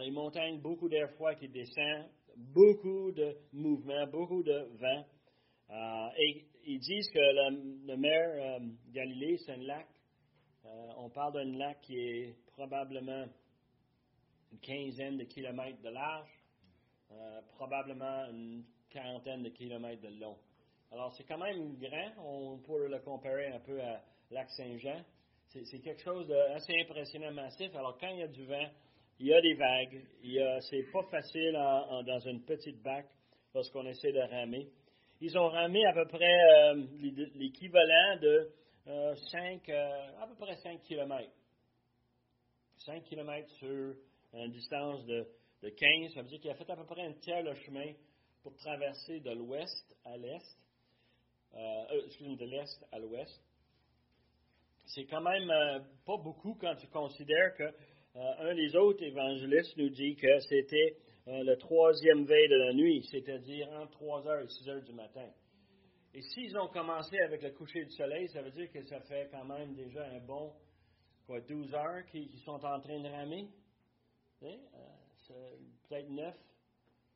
les 0.00 0.10
montagnes, 0.10 0.60
beaucoup 0.60 0.88
d'air 0.88 1.10
froid 1.12 1.34
qui 1.34 1.48
descend, 1.48 2.08
beaucoup 2.36 3.12
de 3.12 3.36
mouvements, 3.52 4.06
beaucoup 4.06 4.42
de 4.42 4.68
vent. 4.78 5.04
Euh, 5.70 6.08
et 6.18 6.44
ils 6.66 6.78
disent 6.78 7.10
que 7.10 7.18
le, 7.18 7.96
mer 7.96 8.60
euh, 8.60 8.66
Galilée, 8.92 9.38
c'est 9.38 9.52
un 9.52 9.62
lac. 9.62 9.86
on 10.96 11.10
parle 11.10 11.34
d'un 11.34 11.58
lac 11.58 11.80
qui 11.82 11.98
est 11.98 12.36
probablement 12.52 13.26
une 14.52 14.60
quinzaine 14.60 15.16
de 15.16 15.24
kilomètres 15.24 15.82
de 15.82 15.88
large, 15.90 16.30
euh, 17.10 17.40
probablement 17.56 18.26
une 18.30 18.64
quarantaine 18.90 19.42
de 19.42 19.48
kilomètres 19.50 20.02
de 20.02 20.20
long. 20.20 20.36
Alors, 20.92 21.12
c'est 21.16 21.24
quand 21.24 21.38
même 21.38 21.76
grand. 21.76 22.24
On 22.24 22.58
pourrait 22.58 22.88
le 22.88 23.00
comparer 23.00 23.48
un 23.48 23.58
peu 23.60 23.80
à 23.82 24.00
Lac 24.30 24.48
Saint-Jean. 24.50 25.02
C'est 25.62 25.78
quelque 25.78 26.02
chose 26.02 26.26
d'assez 26.26 26.74
impressionnant, 26.80 27.30
massif. 27.30 27.72
Alors, 27.76 27.96
quand 27.98 28.08
il 28.08 28.18
y 28.18 28.22
a 28.22 28.28
du 28.28 28.44
vent, 28.44 28.68
il 29.20 29.26
y 29.26 29.32
a 29.32 29.40
des 29.40 29.54
vagues. 29.54 30.02
C'est 30.68 30.90
pas 30.92 31.04
facile 31.04 31.52
dans 31.52 32.18
une 32.26 32.42
petite 32.44 32.82
bac 32.82 33.06
lorsqu'on 33.54 33.86
essaie 33.86 34.10
de 34.10 34.18
ramer. 34.18 34.68
Ils 35.20 35.38
ont 35.38 35.48
ramé 35.48 35.86
à 35.86 35.92
peu 35.92 36.06
près 36.08 36.24
euh, 36.24 36.74
l'équivalent 37.36 38.18
de 38.20 38.50
5, 39.30 39.68
euh, 39.68 40.08
à 40.20 40.26
peu 40.26 40.34
près 40.34 40.56
5 40.56 40.82
km. 40.82 41.30
5 42.78 43.04
km 43.04 43.48
sur 43.60 43.94
une 44.34 44.50
distance 44.50 45.06
de, 45.06 45.24
15. 45.62 46.12
Ça 46.14 46.22
veut 46.22 46.28
dire 46.28 46.40
qu'il 46.40 46.50
a 46.50 46.54
fait 46.56 46.68
à 46.68 46.76
peu 46.76 46.84
près 46.84 47.06
un 47.06 47.12
tiers 47.12 47.42
le 47.42 47.54
chemin 47.54 47.92
pour 48.42 48.54
traverser 48.56 49.20
de 49.20 49.30
l'ouest 49.30 49.96
à 50.04 50.16
l'est. 50.16 50.58
Euh, 51.54 51.84
euh 51.92 52.02
excusez-moi, 52.06 52.36
de 52.36 52.44
l'est 52.44 52.86
à 52.90 52.98
l'ouest. 52.98 53.40
C'est 54.86 55.04
quand 55.06 55.20
même 55.20 55.50
euh, 55.50 55.80
pas 56.04 56.16
beaucoup 56.16 56.56
quand 56.60 56.74
tu 56.76 56.86
considères 56.88 57.54
que 57.56 57.62
euh, 57.62 58.50
un 58.50 58.54
des 58.54 58.76
autres 58.76 59.02
évangélistes 59.02 59.76
nous 59.76 59.90
dit 59.90 60.16
que 60.16 60.38
c'était 60.40 60.96
le 61.26 61.54
troisième 61.54 62.26
veille 62.26 62.48
de 62.48 62.56
la 62.56 62.74
nuit, 62.74 63.02
c'est-à-dire 63.10 63.66
entre 63.70 63.92
3 63.92 64.28
heures 64.28 64.42
et 64.42 64.48
6 64.48 64.68
heures 64.68 64.82
du 64.82 64.92
matin. 64.92 65.26
Et 66.12 66.20
s'ils 66.20 66.56
ont 66.58 66.68
commencé 66.68 67.18
avec 67.18 67.42
le 67.42 67.50
coucher 67.50 67.84
du 67.84 67.90
soleil, 67.90 68.28
ça 68.28 68.40
veut 68.40 68.50
dire 68.50 68.70
que 68.70 68.82
ça 68.82 69.00
fait 69.00 69.28
quand 69.32 69.44
même 69.44 69.74
déjà 69.74 70.04
un 70.04 70.20
bon 70.20 70.52
quoi, 71.26 71.40
12 71.40 71.74
heures 71.74 72.06
qu'ils 72.06 72.38
sont 72.44 72.64
en 72.64 72.78
train 72.80 73.00
de 73.00 73.08
ramer. 73.08 73.48
Euh, 74.42 75.56
peut-être 75.88 76.08
9, 76.10 76.36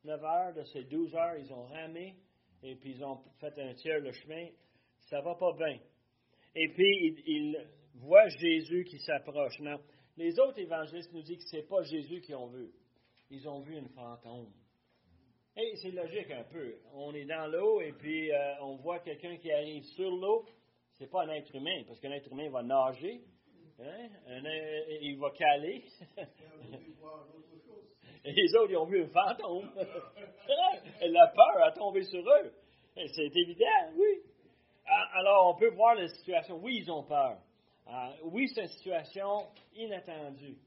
9 0.03 0.23
heures 0.23 0.53
de 0.53 0.63
ces 0.63 0.83
12 0.83 1.15
heures, 1.15 1.37
ils 1.37 1.53
ont 1.53 1.65
ramé 1.67 2.15
et 2.63 2.75
puis 2.75 2.91
ils 2.91 3.03
ont 3.03 3.21
fait 3.39 3.57
un 3.59 3.73
tiers 3.75 3.99
le 3.99 4.11
chemin. 4.11 4.47
Ça 5.09 5.21
va 5.21 5.35
pas 5.35 5.53
bien. 5.53 5.79
Et 6.55 6.67
puis, 6.69 7.23
ils, 7.25 7.57
voient 7.95 8.27
Jésus 8.29 8.85
qui 8.85 8.99
s'approche. 8.99 9.59
Non, 9.59 9.79
les 10.17 10.39
autres 10.39 10.59
évangélistes 10.59 11.13
nous 11.13 11.21
disent 11.21 11.43
que 11.43 11.49
ce 11.49 11.57
n'est 11.57 11.63
pas 11.63 11.83
Jésus 11.83 12.21
qu'ils 12.21 12.35
ont 12.35 12.47
vu. 12.47 12.71
Ils 13.29 13.47
ont 13.47 13.59
vu 13.59 13.77
une 13.77 13.89
fantôme. 13.89 14.51
Et 15.57 15.75
c'est 15.81 15.91
logique 15.91 16.31
un 16.31 16.43
peu. 16.43 16.77
On 16.93 17.13
est 17.13 17.25
dans 17.25 17.47
l'eau 17.47 17.81
et 17.81 17.91
puis 17.91 18.31
euh, 18.31 18.61
on 18.61 18.77
voit 18.77 18.99
quelqu'un 18.99 19.35
qui 19.37 19.51
arrive 19.51 19.83
sur 19.83 20.09
l'eau. 20.09 20.45
Ce 20.93 21.03
n'est 21.03 21.09
pas 21.09 21.23
un 21.23 21.29
être 21.29 21.53
humain, 21.55 21.83
parce 21.87 21.99
qu'un 21.99 22.11
être 22.11 22.31
humain 22.31 22.49
va 22.49 22.63
nager. 22.63 23.21
Hein? 23.81 24.09
il 25.01 25.17
va 25.17 25.31
caler. 25.31 25.83
Et 28.25 28.31
les 28.33 28.55
autres, 28.55 28.71
ils 28.71 28.77
ont 28.77 28.85
vu 28.85 29.03
un 29.03 29.07
fantôme. 29.07 29.69
la 31.01 31.27
peur 31.27 31.63
a 31.63 31.71
tombé 31.71 32.03
sur 32.03 32.19
eux. 32.19 32.51
C'est 32.95 33.35
évident, 33.35 33.93
oui. 33.95 34.21
Ah, 34.91 35.09
alors, 35.19 35.53
on 35.53 35.59
peut 35.59 35.69
voir 35.69 35.93
la 35.95 36.07
situation. 36.07 36.59
Oui, 36.61 36.79
ils 36.81 36.91
ont 36.91 37.03
peur. 37.03 37.37
Ah, 37.85 38.11
oui, 38.23 38.49
c'est 38.49 38.63
une 38.63 38.67
situation 38.67 39.47
inattendue. 39.73 40.57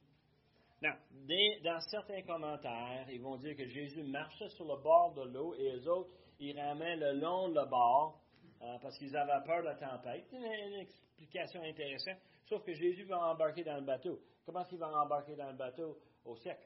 dans 0.80 1.80
certains 1.90 2.22
commentaires, 2.22 3.06
ils 3.10 3.20
vont 3.20 3.36
dire 3.36 3.56
que 3.56 3.66
Jésus 3.66 4.04
marchait 4.04 4.48
sur 4.50 4.64
le 4.64 4.80
bord 4.80 5.12
de 5.14 5.22
l'eau 5.22 5.54
et 5.54 5.72
les 5.72 5.88
autres, 5.88 6.10
ils 6.38 6.58
ramènent 6.58 7.00
le 7.00 7.12
long 7.20 7.48
de 7.48 7.54
le 7.54 7.66
bord 7.66 8.20
ah, 8.60 8.78
parce 8.80 8.96
qu'ils 8.98 9.16
avaient 9.16 9.44
peur 9.44 9.60
de 9.62 9.68
la 9.68 9.74
tempête. 9.74 10.24
C'est 10.30 10.36
une, 10.36 10.74
explication 10.74 11.62
intéressante. 11.62 12.18
Sauf 12.48 12.64
que 12.64 12.74
Jésus 12.74 13.04
va 13.04 13.18
embarquer 13.26 13.64
dans 13.64 13.76
le 13.76 13.82
bateau. 13.84 14.20
Comment 14.44 14.64
qu'il 14.64 14.78
va 14.78 14.88
embarquer 14.88 15.34
dans 15.34 15.48
le 15.48 15.56
bateau? 15.56 15.98
Au 16.24 16.36
sec? 16.36 16.58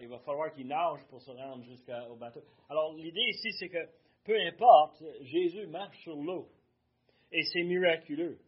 Il 0.00 0.08
va 0.08 0.18
falloir 0.20 0.52
qu'il 0.52 0.66
nage 0.66 1.04
pour 1.08 1.20
se 1.20 1.30
rendre 1.30 1.64
jusqu'au 1.64 2.16
bateau. 2.16 2.42
Alors, 2.68 2.94
l'idée 2.94 3.28
ici, 3.28 3.52
c'est 3.58 3.68
que 3.68 3.88
peu 4.24 4.38
importe, 4.46 5.02
Jésus 5.22 5.66
marche 5.66 5.98
sur 6.02 6.16
l'eau. 6.16 6.48
Et 7.32 7.42
c'est 7.44 7.62
miraculeux. 7.62 8.38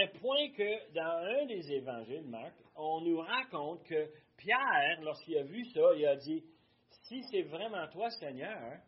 Un 0.00 0.06
point 0.18 0.50
que 0.56 0.92
dans 0.94 1.42
un 1.42 1.46
des 1.46 1.72
évangiles, 1.72 2.26
Marc, 2.26 2.54
on 2.76 3.00
nous 3.02 3.18
raconte 3.18 3.84
que 3.84 4.08
Pierre, 4.36 5.00
lorsqu'il 5.02 5.38
a 5.38 5.42
vu 5.42 5.64
ça, 5.66 5.94
il 5.96 6.06
a 6.06 6.16
dit 6.16 6.44
Si 7.08 7.22
c'est 7.30 7.42
vraiment 7.42 7.86
toi, 7.88 8.10
Seigneur, 8.10 8.78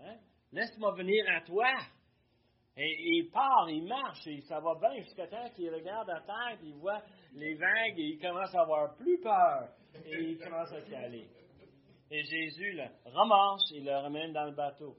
hein, 0.00 0.16
laisse-moi 0.52 0.92
venir 0.94 1.24
à 1.28 1.40
toi. 1.42 1.72
Et, 2.76 3.18
il 3.18 3.30
part, 3.30 3.68
il 3.68 3.84
marche, 3.84 4.26
et 4.26 4.40
ça 4.42 4.58
va 4.60 4.74
bien 4.76 5.02
jusqu'à 5.02 5.26
temps 5.26 5.50
qu'il 5.54 5.68
regarde 5.68 6.08
à 6.08 6.20
terre, 6.20 6.56
puis 6.58 6.68
il 6.68 6.76
voit 6.76 7.02
les 7.34 7.54
vagues, 7.54 7.98
et 7.98 8.12
il 8.14 8.18
commence 8.18 8.54
à 8.54 8.62
avoir 8.62 8.94
plus 8.96 9.20
peur, 9.20 9.68
et 10.06 10.22
il 10.22 10.38
commence 10.38 10.72
à 10.72 10.80
caler. 10.80 11.28
Et 12.10 12.22
Jésus 12.24 12.72
le 12.72 12.84
ramasse, 13.10 13.70
il 13.72 13.84
le 13.84 13.92
ramène 13.92 14.32
dans 14.32 14.46
le 14.46 14.54
bateau. 14.54 14.96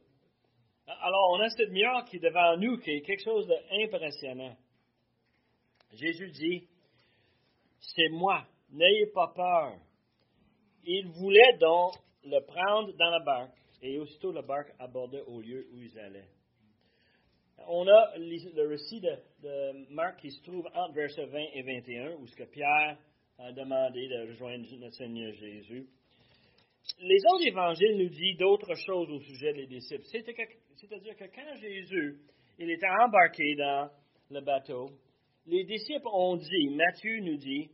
Alors, 0.88 1.32
on 1.32 1.40
a 1.40 1.50
cette 1.50 1.72
miracle 1.72 2.10
qui 2.10 2.18
est 2.18 2.20
devant 2.20 2.58
nous, 2.58 2.78
qui 2.78 2.92
est 2.92 3.02
quelque 3.02 3.24
chose 3.24 3.48
d'impressionnant. 3.48 4.56
Jésus 5.94 6.32
dit, 6.32 6.68
c'est 7.80 8.10
moi, 8.10 8.46
n'ayez 8.72 9.08
pas 9.08 9.32
peur. 9.36 9.78
Il 10.86 11.08
voulait 11.08 11.58
donc 11.60 11.94
le 12.26 12.40
prendre 12.46 12.94
dans 12.98 13.10
la 13.10 13.20
barque, 13.20 13.58
et 13.82 14.00
aussitôt 14.00 14.32
la 14.32 14.42
barque 14.42 14.74
abordait 14.80 15.24
au 15.28 15.40
lieu 15.40 15.68
où 15.74 15.82
ils 15.82 16.00
allaient 16.00 16.28
on 17.68 17.88
a 17.88 18.18
le 18.18 18.68
récit 18.68 19.00
de, 19.00 19.94
Marc 19.94 20.22
qui 20.22 20.32
se 20.32 20.42
trouve 20.44 20.68
entre 20.74 20.94
versets 20.94 21.26
20 21.26 21.40
et 21.54 21.62
21, 21.62 22.16
où 22.20 22.28
ce 22.28 22.36
que 22.36 22.44
Pierre 22.44 22.98
a 23.38 23.52
demandé 23.52 24.08
de 24.08 24.30
rejoindre 24.30 24.66
notre 24.80 24.96
Seigneur 24.96 25.34
Jésus. 25.34 25.88
Les 27.00 27.20
autres 27.34 27.48
évangiles 27.48 27.98
nous 27.98 28.10
disent 28.10 28.38
d'autres 28.38 28.76
choses 28.76 29.10
au 29.10 29.20
sujet 29.20 29.54
des 29.54 29.68
disciples. 29.68 30.04
C'est-à-dire 30.06 31.16
que 31.16 31.26
quand 31.26 31.56
Jésus 31.56 32.20
il 32.60 32.70
était 32.70 32.88
embarqué 32.88 33.56
dans 33.56 33.90
le 34.30 34.42
bateau, 34.42 34.90
les 35.46 35.64
disciples 35.64 36.08
ont 36.12 36.36
dit, 36.36 36.70
Matthieu 36.70 37.20
nous 37.22 37.38
dit, 37.38 37.70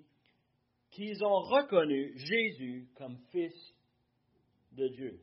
qu'ils 0.91 1.23
ont 1.23 1.39
reconnu 1.41 2.13
Jésus 2.17 2.87
comme 2.95 3.17
fils 3.31 3.53
de 4.71 4.87
Dieu. 4.87 5.19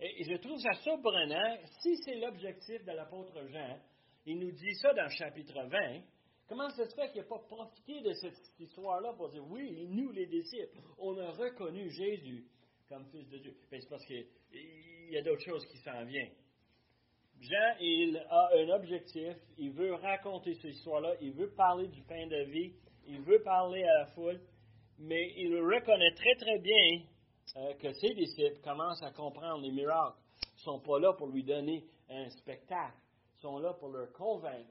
Et 0.00 0.24
je 0.24 0.36
trouve 0.36 0.58
ça 0.58 0.72
surprenant, 0.82 1.58
si 1.82 1.96
c'est 2.04 2.16
l'objectif 2.16 2.82
de 2.84 2.92
l'apôtre 2.92 3.46
Jean, 3.48 3.78
il 4.26 4.38
nous 4.38 4.50
dit 4.50 4.74
ça 4.76 4.92
dans 4.94 5.04
le 5.04 5.10
chapitre 5.10 5.62
20, 5.62 6.02
Comment 6.50 6.68
ça 6.70 6.84
se 6.84 6.96
fait 6.96 7.12
qu'il 7.12 7.20
n'a 7.20 7.28
pas 7.28 7.38
profité 7.38 8.00
de 8.00 8.12
cette 8.12 8.36
histoire-là 8.58 9.12
pour 9.12 9.28
dire, 9.28 9.44
oui, 9.48 9.86
nous 9.88 10.10
les 10.10 10.26
disciples, 10.26 10.80
on 10.98 11.16
a 11.16 11.30
reconnu 11.30 11.88
Jésus 11.90 12.44
comme 12.88 13.06
Fils 13.12 13.28
de 13.28 13.38
Dieu? 13.38 13.54
Ben, 13.70 13.80
c'est 13.80 13.88
parce 13.88 14.04
qu'il 14.04 14.26
y 15.10 15.16
a 15.16 15.22
d'autres 15.22 15.44
choses 15.44 15.64
qui 15.66 15.78
s'en 15.78 16.04
viennent. 16.06 16.34
Jean, 17.40 17.76
il 17.78 18.16
a 18.28 18.50
un 18.56 18.68
objectif, 18.70 19.36
il 19.58 19.70
veut 19.70 19.94
raconter 19.94 20.54
cette 20.54 20.72
histoire-là, 20.72 21.14
il 21.20 21.34
veut 21.34 21.54
parler 21.54 21.86
du 21.86 22.02
pain 22.02 22.26
de 22.26 22.42
vie, 22.50 22.74
il 23.06 23.20
veut 23.20 23.42
parler 23.44 23.84
à 23.84 23.98
la 24.00 24.06
foule, 24.06 24.40
mais 24.98 25.32
il 25.36 25.56
reconnaît 25.56 26.14
très 26.14 26.34
très 26.34 26.58
bien 26.58 27.02
euh, 27.58 27.74
que 27.74 27.92
ses 27.92 28.12
disciples 28.12 28.60
commencent 28.60 29.04
à 29.04 29.12
comprendre 29.12 29.62
les 29.62 29.70
miracles. 29.70 30.18
Ils 30.42 30.56
ne 30.56 30.62
sont 30.62 30.80
pas 30.80 30.98
là 30.98 31.12
pour 31.12 31.28
lui 31.28 31.44
donner 31.44 31.84
un 32.08 32.28
spectacle, 32.30 32.98
ils 33.36 33.40
sont 33.40 33.60
là 33.60 33.72
pour 33.74 33.90
leur 33.90 34.12
convaincre 34.14 34.68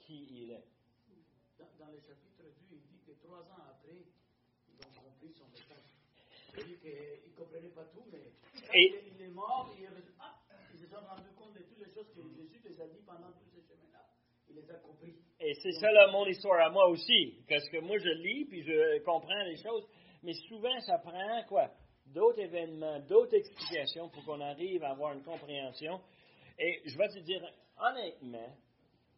qui 0.00 0.28
il 0.30 0.50
est. 0.50 0.71
Dans, 1.78 1.86
le 1.86 2.00
chapitre 2.00 2.42
2, 2.42 2.50
il 2.72 2.80
dit 2.90 3.00
que 3.06 3.12
trois 3.22 3.38
ans 3.38 3.62
après, 3.70 4.02
ils 4.66 4.80
ont 4.82 4.90
compris 4.98 5.30
son 5.32 5.46
message. 5.50 5.86
Il 6.58 6.64
dit 6.64 6.78
qu'ils 6.78 7.30
ne 7.30 7.36
comprenaient 7.36 7.70
pas 7.70 7.84
tout, 7.84 8.02
mais 8.10 8.32
quand 8.52 8.72
il, 8.74 9.22
est 9.22 9.28
mort, 9.28 9.72
il, 9.78 9.86
ah, 10.18 10.40
ils 10.74 10.80
se 10.80 10.86
sont 10.86 11.00
rendus 11.06 11.30
compte 11.38 11.54
de 11.54 11.62
toutes 11.62 11.78
les 11.78 11.92
choses 11.94 12.10
que 12.10 12.22
Jésus 12.22 12.60
les 12.64 12.80
a 12.80 12.88
dit 12.88 13.02
pendant 13.06 13.30
tous 13.30 13.46
ces 13.54 13.62
chemins-là. 13.62 14.02
Il 14.48 14.56
les 14.56 14.70
a 14.70 14.74
compris. 14.74 15.14
Et 15.38 15.54
c'est 15.54 15.72
ça 15.72 15.92
là, 15.92 16.10
mon 16.10 16.26
histoire 16.26 16.66
à 16.66 16.70
moi 16.70 16.88
aussi. 16.88 17.44
Parce 17.48 17.68
que 17.68 17.78
moi, 17.78 17.96
je 17.98 18.10
lis, 18.10 18.44
puis 18.46 18.62
je 18.62 18.98
comprends 19.04 19.42
les 19.44 19.56
choses. 19.56 19.86
Mais 20.22 20.34
souvent, 20.48 20.80
ça 20.80 20.98
prend 20.98 21.44
quoi? 21.48 21.70
D'autres 22.06 22.40
événements, 22.40 22.98
d'autres 23.00 23.34
explications 23.34 24.08
pour 24.08 24.24
qu'on 24.24 24.40
arrive 24.40 24.82
à 24.82 24.90
avoir 24.90 25.12
une 25.12 25.22
compréhension. 25.22 26.00
Et 26.58 26.82
je 26.84 26.98
vais 26.98 27.08
te 27.08 27.20
dire, 27.20 27.42
honnêtement, 27.78 28.56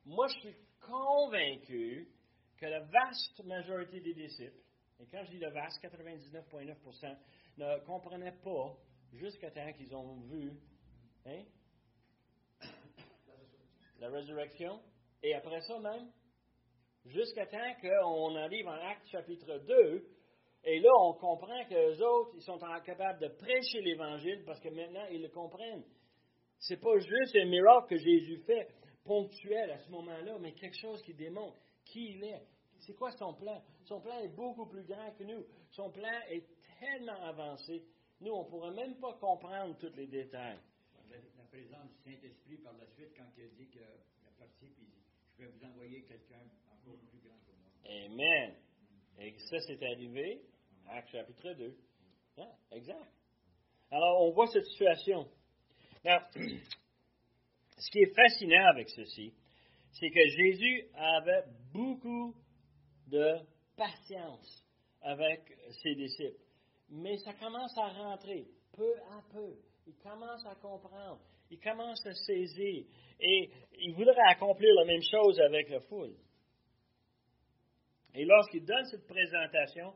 moi, 0.04 0.28
je 0.28 0.40
suis 0.40 0.57
convaincu 0.80 2.09
que 2.64 2.70
la 2.70 2.81
vaste 2.81 3.44
majorité 3.44 4.00
des 4.00 4.14
disciples, 4.14 4.57
et 4.98 5.07
quand 5.11 5.22
je 5.24 5.33
dis 5.33 5.38
le 5.38 5.50
vaste, 5.50 5.85
99,9%, 5.85 7.16
ne 7.59 7.85
comprenaient 7.85 8.38
pas 8.42 8.74
jusqu'à 9.12 9.50
temps 9.50 9.70
qu'ils 9.74 9.94
ont 9.94 10.20
vu 10.22 10.50
hein, 11.27 11.42
la 13.98 14.09
résurrection, 14.09 14.81
et 15.22 15.35
après 15.35 15.61
ça 15.61 15.79
même, 15.79 16.11
jusqu'à 17.05 17.46
temps 17.46 17.74
qu'on 17.83 18.35
arrive 18.37 18.66
en 18.66 18.72
Acte 18.72 19.09
chapitre 19.09 19.59
2, 19.59 20.09
et 20.66 20.81
là, 20.81 20.90
on 21.00 21.12
comprend 21.12 21.62
que 21.66 21.74
les 21.74 22.00
autres, 22.00 22.31
ils 22.37 22.42
sont 22.42 22.59
capables 22.87 23.20
de 23.20 23.29
prêcher 23.29 23.83
l'Évangile 23.83 24.42
parce 24.46 24.61
que 24.61 24.70
maintenant, 24.70 25.05
ils 25.11 25.20
le 25.20 25.29
comprennent. 25.29 25.85
C'est 26.59 26.81
pas 26.81 26.98
juste 26.98 27.37
un 27.37 27.44
miracle 27.44 27.88
que 27.90 27.98
Jésus 27.98 28.38
fait, 28.46 28.68
ponctuel 29.05 29.70
à 29.70 29.79
ce 29.81 29.90
moment-là, 29.90 30.38
mais 30.40 30.53
quelque 30.53 30.79
chose 30.81 31.03
qui 31.03 31.12
démontre 31.12 31.59
qui 31.85 32.14
il 32.16 32.24
est. 32.24 32.42
C'est 32.87 32.94
quoi 32.94 33.11
son 33.12 33.35
plan? 33.35 33.62
Son 33.85 34.01
plan 34.01 34.18
est 34.18 34.29
beaucoup 34.29 34.66
plus 34.66 34.85
grand 34.85 35.11
que 35.12 35.25
nous. 35.25 35.44
Son 35.70 35.90
plan 35.90 36.20
est 36.29 36.44
tellement 36.79 37.23
avancé. 37.23 37.83
Nous, 38.20 38.31
on 38.31 38.44
ne 38.44 38.49
pourrait 38.49 38.75
même 38.75 38.97
pas 39.01 39.14
comprendre 39.14 39.77
tous 39.79 39.94
les 39.97 40.07
détails. 40.07 40.59
La, 41.11 41.44
présence 41.51 41.88
du 41.92 42.12
Saint-Esprit 42.12 42.57
par 42.59 42.73
la 42.73 42.87
suite, 42.88 43.14
quand 43.16 43.25
il 43.38 43.44
a 43.44 43.49
dit 43.49 43.68
qu'il 43.68 43.81
a 43.81 44.31
parti, 44.38 44.66
puis 44.66 44.88
je 45.38 45.44
vais 45.44 45.51
vous 45.51 45.64
envoyer 45.64 46.03
quelqu'un 46.03 46.40
encore 46.66 46.99
plus 47.09 47.20
grand 47.20 47.38
que 47.47 47.53
moi. 47.53 47.70
Amen. 47.87 48.55
Et 49.18 49.38
ça, 49.38 49.61
c'est 49.61 49.81
arrivé, 49.83 50.42
Acte 50.88 51.11
chapitre 51.11 51.53
2. 51.53 51.77
Ah, 52.38 52.57
exact. 52.73 53.12
Alors, 53.90 54.23
on 54.23 54.33
voit 54.33 54.49
cette 54.49 54.64
situation. 54.64 55.29
Now, 56.05 56.18
ce 56.35 57.90
qui 57.90 58.01
est 58.01 58.14
fascinant 58.14 58.66
avec 58.66 58.88
ceci, 58.90 59.33
c'est 59.92 60.11
que 60.11 60.29
Jésus 60.29 60.88
avait 60.94 61.44
beaucoup 61.73 62.35
de 63.09 63.38
patience 63.77 64.64
avec 65.03 65.40
ses 65.83 65.95
disciples. 65.95 66.40
Mais 66.90 67.17
ça 67.19 67.33
commence 67.35 67.77
à 67.79 67.88
rentrer 67.88 68.47
peu 68.73 68.95
à 69.11 69.21
peu. 69.33 69.55
Il 69.87 69.95
commence 69.97 70.45
à 70.47 70.55
comprendre. 70.57 71.21
Il 71.51 71.61
commence 71.61 72.05
à 72.07 72.14
saisir. 72.14 72.85
Et 73.21 73.51
il 73.79 73.95
voudrait 73.95 74.29
accomplir 74.29 74.75
la 74.75 74.85
même 74.85 75.03
chose 75.03 75.38
avec 75.40 75.69
la 75.71 75.81
foule. 75.81 76.14
Et 78.14 78.25
lorsqu'il 78.25 78.64
donne 78.64 78.85
cette 78.87 79.07
présentation, 79.07 79.93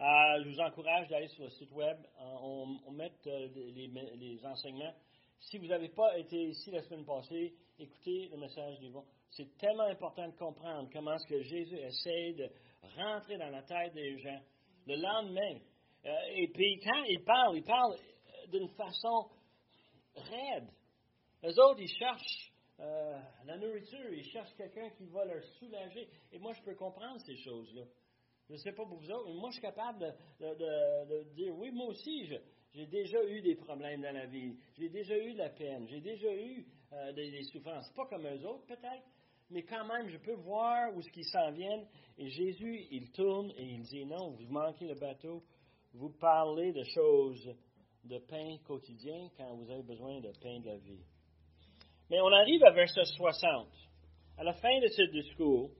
euh, 0.00 0.42
je 0.42 0.48
vous 0.48 0.60
encourage 0.60 1.08
d'aller 1.08 1.28
sur 1.28 1.44
le 1.44 1.50
site 1.50 1.72
web. 1.72 1.98
Euh, 2.20 2.24
on, 2.40 2.92
met 2.92 3.12
euh, 3.26 3.48
les, 3.54 4.40
enseignements. 4.44 4.94
Si 5.40 5.58
vous 5.58 5.66
n'avez 5.66 5.88
pas 5.88 6.16
été 6.18 6.36
ici 6.36 6.70
la 6.70 6.82
semaine 6.82 7.04
passée, 7.04 7.54
écoutez 7.78 8.28
le 8.30 8.38
message 8.38 8.78
du 8.80 8.90
vent. 8.90 9.04
C'est 9.30 9.56
tellement 9.58 9.84
important 9.84 10.26
de 10.28 10.36
comprendre 10.36 10.88
comment 10.92 11.14
est-ce 11.14 11.26
que 11.26 11.42
Jésus 11.42 11.76
essaie 11.76 12.32
de 12.32 12.50
rentrer 12.96 13.36
dans 13.36 13.50
la 13.50 13.62
tête 13.62 13.94
des 13.94 14.18
gens. 14.18 14.40
Le 14.86 14.96
lendemain, 14.96 15.58
et 16.34 16.48
puis 16.48 16.80
quand 16.82 17.02
il 17.04 17.22
parle, 17.24 17.56
il 17.58 17.64
parle 17.64 17.96
d'une 18.50 18.68
façon 18.70 19.28
raide. 20.14 20.68
Les 21.42 21.58
autres, 21.58 21.80
ils 21.80 21.88
cherchent 21.98 22.52
euh, 22.80 23.18
la 23.44 23.56
nourriture, 23.56 24.12
ils 24.12 24.24
cherchent 24.24 24.54
quelqu'un 24.56 24.90
qui 24.90 25.06
va 25.06 25.24
leur 25.24 25.42
soulager. 25.58 26.08
Et 26.32 26.38
moi, 26.38 26.52
je 26.52 26.62
peux 26.62 26.74
comprendre 26.74 27.20
ces 27.20 27.36
choses-là. 27.36 27.82
Je 28.48 28.52
ne 28.54 28.58
sais 28.58 28.72
pas 28.72 28.84
pour 28.86 28.98
vous 28.98 29.10
autres, 29.10 29.28
mais 29.28 29.34
moi, 29.34 29.50
je 29.50 29.54
suis 29.54 29.62
capable 29.62 30.14
de, 30.40 31.34
dire, 31.34 31.54
oui, 31.56 31.70
moi 31.70 31.88
aussi, 31.88 32.30
j'ai 32.72 32.86
déjà 32.86 33.22
eu 33.24 33.42
des 33.42 33.56
problèmes 33.56 34.00
dans 34.00 34.14
la 34.14 34.26
vie. 34.26 34.56
J'ai 34.78 34.88
déjà 34.88 35.18
eu 35.18 35.32
de 35.32 35.38
la 35.38 35.50
peine. 35.50 35.86
J'ai 35.88 36.00
déjà 36.00 36.32
eu 36.32 36.66
euh, 36.92 37.12
des, 37.12 37.42
souffrances. 37.44 37.90
Pas 37.94 38.06
comme 38.06 38.26
eux 38.26 38.46
autres, 38.46 38.64
peut-être, 38.66 39.04
mais 39.50 39.62
quand 39.62 39.84
même, 39.86 40.08
je 40.08 40.18
peux 40.18 40.34
voir 40.34 40.94
où 40.94 41.00
ce 41.00 41.10
qu'ils 41.10 41.24
s'en 41.24 41.50
viennent. 41.52 41.86
Et 42.18 42.28
Jésus, 42.28 42.86
il 42.90 43.10
tourne 43.12 43.50
et 43.56 43.64
il 43.64 43.82
dit, 43.82 44.04
non, 44.04 44.30
vous 44.30 44.48
manquez 44.48 44.86
le 44.86 44.94
bateau. 44.94 45.42
Vous 45.94 46.10
parlez 46.10 46.72
de 46.72 46.84
choses 46.84 47.54
de 48.04 48.18
pain 48.18 48.56
quotidien 48.66 49.28
quand 49.36 49.54
vous 49.54 49.70
avez 49.70 49.82
besoin 49.82 50.20
de 50.20 50.30
pain 50.40 50.60
de 50.60 50.66
la 50.66 50.76
vie. 50.76 51.04
Mais 52.10 52.20
on 52.20 52.32
arrive 52.32 52.62
à 52.64 52.72
verset 52.72 53.04
60. 53.04 53.68
À 54.36 54.44
la 54.44 54.52
fin 54.54 54.80
de 54.80 54.88
ce 54.88 55.02
discours, 55.10 55.70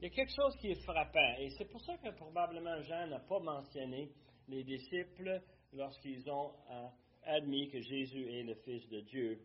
il 0.00 0.04
y 0.04 0.06
a 0.06 0.10
quelque 0.10 0.32
chose 0.34 0.56
qui 0.60 0.70
est 0.70 0.82
frappant. 0.84 1.34
Et 1.38 1.50
c'est 1.50 1.66
pour 1.66 1.80
ça 1.82 1.96
que 1.98 2.10
probablement 2.10 2.80
Jean 2.82 3.06
n'a 3.08 3.20
pas 3.20 3.40
mentionné 3.40 4.10
les 4.48 4.64
disciples 4.64 5.40
lorsqu'ils 5.72 6.28
ont 6.30 6.52
euh, 6.70 6.88
admis 7.24 7.68
que 7.68 7.80
Jésus 7.80 8.28
est 8.30 8.42
le 8.42 8.54
Fils 8.56 8.88
de 8.88 9.00
Dieu. 9.00 9.40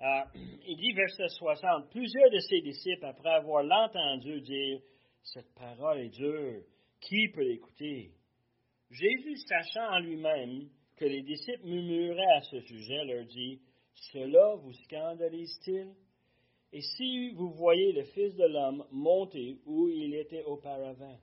Euh, 0.00 0.22
il 0.66 0.76
dit, 0.76 0.92
verset 0.92 1.28
60, 1.28 1.90
plusieurs 1.90 2.30
de 2.30 2.38
ses 2.38 2.62
disciples, 2.62 3.04
après 3.04 3.34
avoir 3.34 3.62
l'entendu 3.62 4.40
dire, 4.40 4.80
cette 5.22 5.52
parole 5.54 6.00
est 6.00 6.08
dure, 6.08 6.62
qui 7.00 7.28
peut 7.28 7.44
l'écouter? 7.44 8.12
Jésus, 8.90 9.36
sachant 9.36 9.94
en 9.94 9.98
lui-même 9.98 10.68
que 10.96 11.04
les 11.04 11.22
disciples 11.22 11.66
murmuraient 11.66 12.36
à 12.36 12.40
ce 12.40 12.60
sujet, 12.60 13.04
leur 13.04 13.26
dit, 13.26 13.60
cela 14.12 14.54
vous 14.56 14.72
scandalise-t-il? 14.72 15.94
Et 16.72 16.80
si 16.80 17.30
vous 17.30 17.50
voyez 17.50 17.92
le 17.92 18.04
Fils 18.04 18.34
de 18.36 18.46
l'homme 18.46 18.86
monter 18.90 19.58
où 19.66 19.88
il 19.88 20.14
était 20.14 20.44
auparavant, 20.44 21.18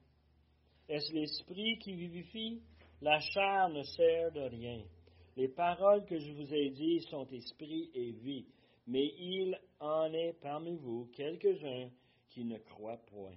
est-ce 0.89 1.13
l'Esprit 1.13 1.79
qui 1.79 1.95
vivifie? 1.95 2.61
La 3.01 3.19
chair 3.19 3.69
ne 3.69 3.83
sert 3.83 4.31
de 4.31 4.41
rien. 4.41 4.83
Les 5.35 5.47
paroles 5.47 6.05
que 6.05 6.17
je 6.17 6.31
vous 6.31 6.53
ai 6.53 6.69
dites 6.71 7.03
sont 7.09 7.27
esprit 7.27 7.91
et 7.93 8.11
vie, 8.11 8.45
mais 8.87 9.05
il 9.19 9.59
en 9.79 10.11
est 10.13 10.33
parmi 10.41 10.77
vous 10.77 11.09
quelques-uns 11.13 11.89
qui 12.29 12.45
ne 12.45 12.57
croient 12.57 13.01
point. 13.11 13.35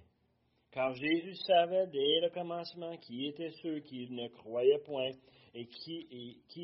Car 0.71 0.95
Jésus 0.95 1.35
savait 1.35 1.87
dès 1.87 2.21
le 2.21 2.29
commencement 2.29 2.95
qui 2.97 3.27
étaient 3.27 3.51
ceux 3.61 3.79
qui 3.81 4.09
ne 4.09 4.29
croyaient 4.29 4.79
point 4.85 5.11
et 5.53 5.65
qui, 5.65 6.07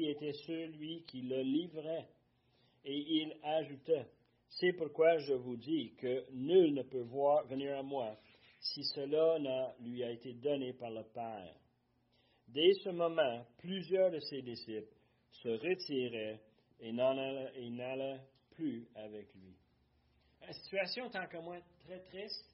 était 0.07 0.31
celui 0.31 1.03
qui 1.03 1.21
le 1.23 1.41
livrait. 1.41 2.07
Et 2.85 2.97
il 2.97 3.35
ajouta, 3.43 4.05
C'est 4.49 4.71
pourquoi 4.71 5.17
je 5.17 5.33
vous 5.33 5.57
dis 5.57 5.93
que 5.97 6.23
nul 6.31 6.73
ne 6.73 6.83
peut 6.83 7.01
voir, 7.01 7.45
venir 7.47 7.77
à 7.77 7.83
moi 7.83 8.17
si 8.59 8.83
cela 8.95 9.37
ne 9.39 9.89
lui 9.89 10.03
a 10.03 10.11
été 10.11 10.33
donné 10.33 10.73
par 10.73 10.89
le 10.89 11.03
Père. 11.03 11.53
Dès 12.47 12.73
ce 12.83 12.89
moment, 12.89 13.45
plusieurs 13.57 14.09
de 14.09 14.19
ses 14.19 14.41
disciples 14.41 14.95
se 15.31 15.49
retiraient 15.49 16.39
et 16.79 16.93
n'allaient 16.93 18.21
plus 18.57 18.87
avec 18.95 19.33
lui. 19.35 19.55
La 20.41 20.51
situation 20.51 21.05
est 21.05 21.17
encore 21.17 21.43
moins 21.43 21.61
très 21.85 21.99
triste. 21.99 22.45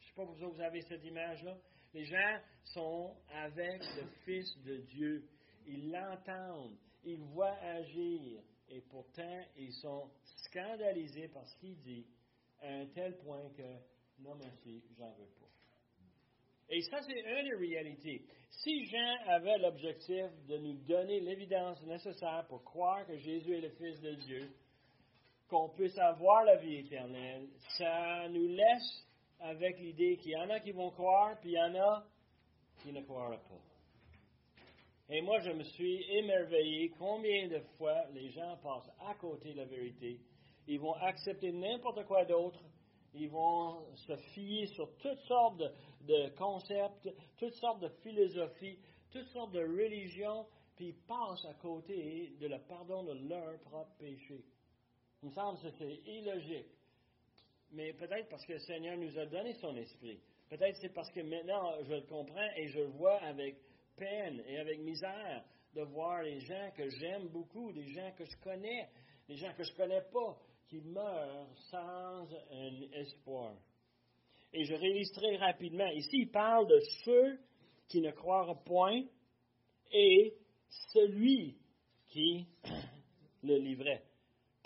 Je 0.00 0.04
ne 0.04 0.08
sais 0.08 0.14
pas 0.14 0.34
si 0.34 0.44
vous 0.44 0.60
avez 0.60 0.82
cette 0.82 1.04
image-là. 1.04 1.56
Les 1.94 2.04
gens 2.04 2.40
sont 2.64 3.16
avec 3.30 3.80
le 3.96 4.06
Fils 4.24 4.54
de 4.64 4.78
Dieu. 4.78 5.24
Ils 5.66 5.90
l'entendent. 5.90 6.76
Ils 7.04 7.22
voient 7.32 7.56
agir. 7.62 8.42
Et 8.68 8.80
pourtant, 8.80 9.44
ils 9.56 9.72
sont 9.74 10.10
scandalisés 10.48 11.28
par 11.28 11.46
ce 11.46 11.56
qu'il 11.58 11.78
dit 11.80 12.06
à 12.60 12.68
un 12.68 12.86
tel 12.86 13.16
point 13.18 13.48
que 13.56 13.78
non 14.18 14.34
merci, 14.34 14.82
j'en 14.98 15.12
veux 15.12 15.30
pas. 15.38 15.46
Et 16.68 16.80
ça, 16.82 17.00
c'est 17.02 17.12
une 17.12 17.48
des 17.48 17.54
réalités. 17.54 18.26
Si 18.50 18.86
Jean 18.86 19.16
avait 19.28 19.58
l'objectif 19.58 20.26
de 20.48 20.58
nous 20.58 20.74
donner 20.84 21.20
l'évidence 21.20 21.80
nécessaire 21.82 22.44
pour 22.48 22.64
croire 22.64 23.06
que 23.06 23.16
Jésus 23.18 23.54
est 23.54 23.60
le 23.60 23.70
Fils 23.70 24.00
de 24.00 24.14
Dieu, 24.14 24.50
qu'on 25.48 25.68
puisse 25.70 25.96
avoir 25.98 26.44
la 26.44 26.56
vie 26.56 26.76
éternelle, 26.76 27.48
ça 27.78 28.28
nous 28.28 28.48
laisse 28.48 29.06
avec 29.40 29.78
l'idée 29.78 30.16
qu'il 30.16 30.32
y 30.32 30.36
en 30.36 30.50
a 30.50 30.60
qui 30.60 30.72
vont 30.72 30.90
croire, 30.90 31.38
puis 31.40 31.50
il 31.50 31.54
y 31.54 31.60
en 31.60 31.74
a 31.74 32.04
qui 32.82 32.92
ne 32.92 33.02
croiront 33.02 33.38
pas. 33.38 33.66
Et 35.08 35.20
moi, 35.20 35.38
je 35.40 35.50
me 35.50 35.62
suis 35.62 36.02
émerveillé 36.18 36.90
combien 36.98 37.46
de 37.48 37.60
fois 37.78 38.06
les 38.12 38.30
gens 38.30 38.56
passent 38.56 38.90
à 39.08 39.14
côté 39.14 39.52
de 39.52 39.58
la 39.58 39.64
vérité. 39.64 40.20
Ils 40.66 40.80
vont 40.80 40.94
accepter 40.94 41.52
n'importe 41.52 42.04
quoi 42.06 42.24
d'autre. 42.24 42.58
Ils 43.14 43.30
vont 43.30 43.94
se 43.94 44.16
fier 44.16 44.66
sur 44.66 44.96
toutes 44.98 45.20
sortes 45.20 45.62
de, 46.02 46.28
concepts, 46.36 47.08
toutes 47.38 47.54
sortes 47.54 47.80
de 47.80 47.88
philosophies, 48.02 48.78
toutes 49.12 49.28
sortes 49.28 49.52
de 49.52 49.60
religions, 49.60 50.46
puis 50.74 50.88
ils 50.88 51.06
passent 51.06 51.44
à 51.46 51.54
côté 51.54 52.34
de 52.40 52.48
le 52.48 52.58
pardon 52.68 53.04
de 53.04 53.12
leur 53.28 53.58
propre 53.60 53.92
péché. 53.98 54.44
Il 55.22 55.28
me 55.28 55.34
semble 55.34 55.58
que 55.60 55.70
c'est 55.78 56.00
illogique. 56.06 56.70
Mais 57.72 57.92
peut-être 57.94 58.28
parce 58.28 58.44
que 58.46 58.54
le 58.54 58.58
Seigneur 58.60 58.96
nous 58.96 59.18
a 59.18 59.26
donné 59.26 59.54
son 59.54 59.74
esprit. 59.76 60.20
Peut-être 60.48 60.76
c'est 60.80 60.92
parce 60.94 61.10
que 61.10 61.20
maintenant 61.20 61.82
je 61.82 61.94
le 61.94 62.02
comprends 62.02 62.48
et 62.56 62.68
je 62.68 62.78
le 62.78 62.86
vois 62.86 63.20
avec 63.22 63.56
peine 63.96 64.42
et 64.46 64.58
avec 64.58 64.78
misère 64.80 65.44
de 65.74 65.82
voir 65.82 66.22
les 66.22 66.40
gens 66.40 66.70
que 66.76 66.88
j'aime 66.88 67.28
beaucoup, 67.28 67.72
des 67.72 67.88
gens 67.88 68.12
que 68.16 68.24
je 68.24 68.36
connais, 68.42 68.88
des 69.28 69.36
gens 69.36 69.52
que 69.54 69.64
je 69.64 69.72
ne 69.72 69.76
connais 69.76 70.02
pas, 70.12 70.38
qui 70.68 70.80
meurent 70.80 71.48
sans 71.70 72.26
un 72.50 72.92
espoir. 72.92 73.54
Et 74.52 74.64
je 74.64 74.74
réalise 74.74 75.12
très 75.12 75.36
rapidement, 75.36 75.88
ici 75.88 76.18
il 76.20 76.30
parle 76.30 76.66
de 76.68 76.80
ceux 77.04 77.38
qui 77.88 78.00
ne 78.00 78.10
croiront 78.12 78.56
point 78.56 79.04
et 79.92 80.34
celui 80.92 81.58
qui 82.06 82.46
le 83.42 83.58
livrait. 83.58 84.05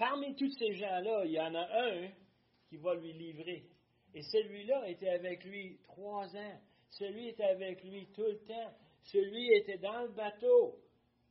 Parmi 0.01 0.35
tous 0.35 0.51
ces 0.53 0.73
gens-là, 0.73 1.27
il 1.27 1.33
y 1.33 1.39
en 1.39 1.55
a 1.55 1.61
un 1.61 2.09
qui 2.71 2.79
va 2.79 2.95
lui 2.95 3.13
livrer. 3.13 3.67
Et 4.15 4.23
celui-là 4.23 4.89
était 4.89 5.11
avec 5.11 5.45
lui 5.45 5.79
trois 5.85 6.25
ans. 6.35 6.61
Celui 6.89 7.29
était 7.29 7.45
avec 7.45 7.85
lui 7.85 8.07
tout 8.15 8.23
le 8.23 8.39
temps. 8.47 8.73
Celui 9.03 9.53
était 9.59 9.77
dans 9.77 10.01
le 10.05 10.09
bateau. 10.13 10.79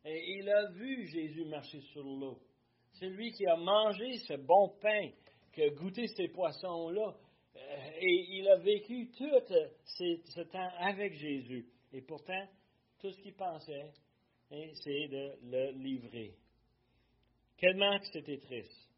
Et 0.05 0.37
il 0.37 0.47
a 0.47 0.69
vu 0.69 1.07
Jésus 1.07 1.45
marcher 1.45 1.81
sur 1.81 2.03
l'eau. 2.03 2.37
Celui 2.99 3.31
qui 3.31 3.47
a 3.47 3.55
mangé 3.55 4.19
ce 4.27 4.35
bon 4.35 4.69
pain, 4.79 5.09
qui 5.51 5.63
a 5.63 5.69
goûté 5.69 6.05
ces 6.05 6.27
poissons-là. 6.27 7.15
Euh, 7.55 7.91
et 7.99 8.25
il 8.37 8.47
a 8.49 8.57
vécu 8.57 9.09
tout 9.17 9.31
ce 9.47 10.41
temps 10.41 10.69
avec 10.77 11.15
Jésus. 11.15 11.65
Et 11.91 12.01
pourtant, 12.01 12.47
tout 12.99 13.09
ce 13.09 13.19
qu'il 13.19 13.33
pensait, 13.33 13.91
hein, 14.51 14.67
c'est 14.75 15.07
de 15.07 15.39
le 15.41 15.71
livrer. 15.71 16.35
Quellement 17.59 17.99
que 17.99 18.05
c'était 18.13 18.39
triste. 18.39 18.89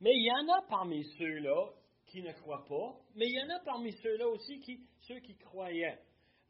Mais 0.00 0.12
il 0.14 0.24
y 0.24 0.32
en 0.32 0.52
a 0.54 0.62
parmi 0.68 1.04
ceux-là 1.18 1.72
qui 2.06 2.22
ne 2.22 2.32
croient 2.32 2.64
pas, 2.66 2.96
mais 3.14 3.26
il 3.26 3.34
y 3.34 3.42
en 3.42 3.54
a 3.54 3.60
parmi 3.60 3.92
ceux-là 3.92 4.28
aussi 4.28 4.60
qui, 4.60 4.80
ceux 5.00 5.20
qui 5.20 5.36
croyaient. 5.36 5.98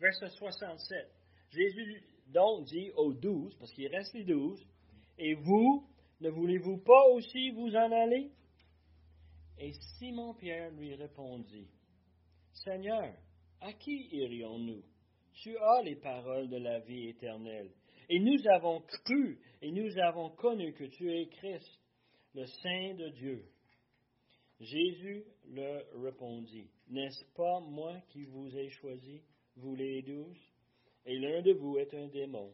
Verset 0.00 0.31
67. 0.31 1.11
Jésus 1.50 2.03
donc 2.29 2.66
dit 2.66 2.90
aux 2.96 3.12
douze, 3.12 3.57
parce 3.59 3.72
qu'il 3.72 3.88
reste 3.88 4.14
les 4.14 4.24
douze, 4.24 4.64
et 5.18 5.35
vous, 5.35 5.88
ne 6.20 6.31
voulez-vous 6.31 6.79
pas 6.79 7.07
aussi 7.12 7.50
vous 7.50 7.74
en 7.74 7.92
aller? 7.92 8.31
Et 9.59 9.72
Simon-Pierre 9.98 10.70
lui 10.72 10.94
répondit, 10.94 11.68
Seigneur, 12.53 13.14
à 13.61 13.72
qui 13.72 14.09
irions-nous? 14.12 14.83
Tu 15.33 15.57
as 15.57 15.83
les 15.83 15.96
paroles 15.96 16.48
de 16.48 16.57
la 16.57 16.81
vie 16.81 17.09
éternelle. 17.09 17.70
Et 18.09 18.21
nous 18.21 18.47
avons 18.49 18.81
cru 18.81 19.38
et 19.62 19.71
nous 19.71 19.99
avons 19.99 20.31
connu 20.31 20.73
que 20.75 20.85
tu 20.85 21.11
es 21.11 21.27
Christ, 21.27 21.81
le 22.35 22.47
Saint 22.47 22.95
de 22.95 23.09
Dieu. 23.11 23.45
Jésus 24.61 25.25
leur 25.49 25.83
répondit, 26.03 26.69
N'est-ce 26.88 27.25
pas 27.35 27.61
moi 27.61 27.97
qui 28.11 28.25
vous 28.25 28.55
ai 28.57 28.71
choisi, 28.71 29.23
vous 29.57 29.75
les 29.75 30.03
douze? 30.03 30.38
Et 31.07 31.19
l'un 31.19 31.43
de 31.43 31.53
vous 31.53 31.79
est 31.79 31.93
un 31.95 32.09
démon. 32.09 32.53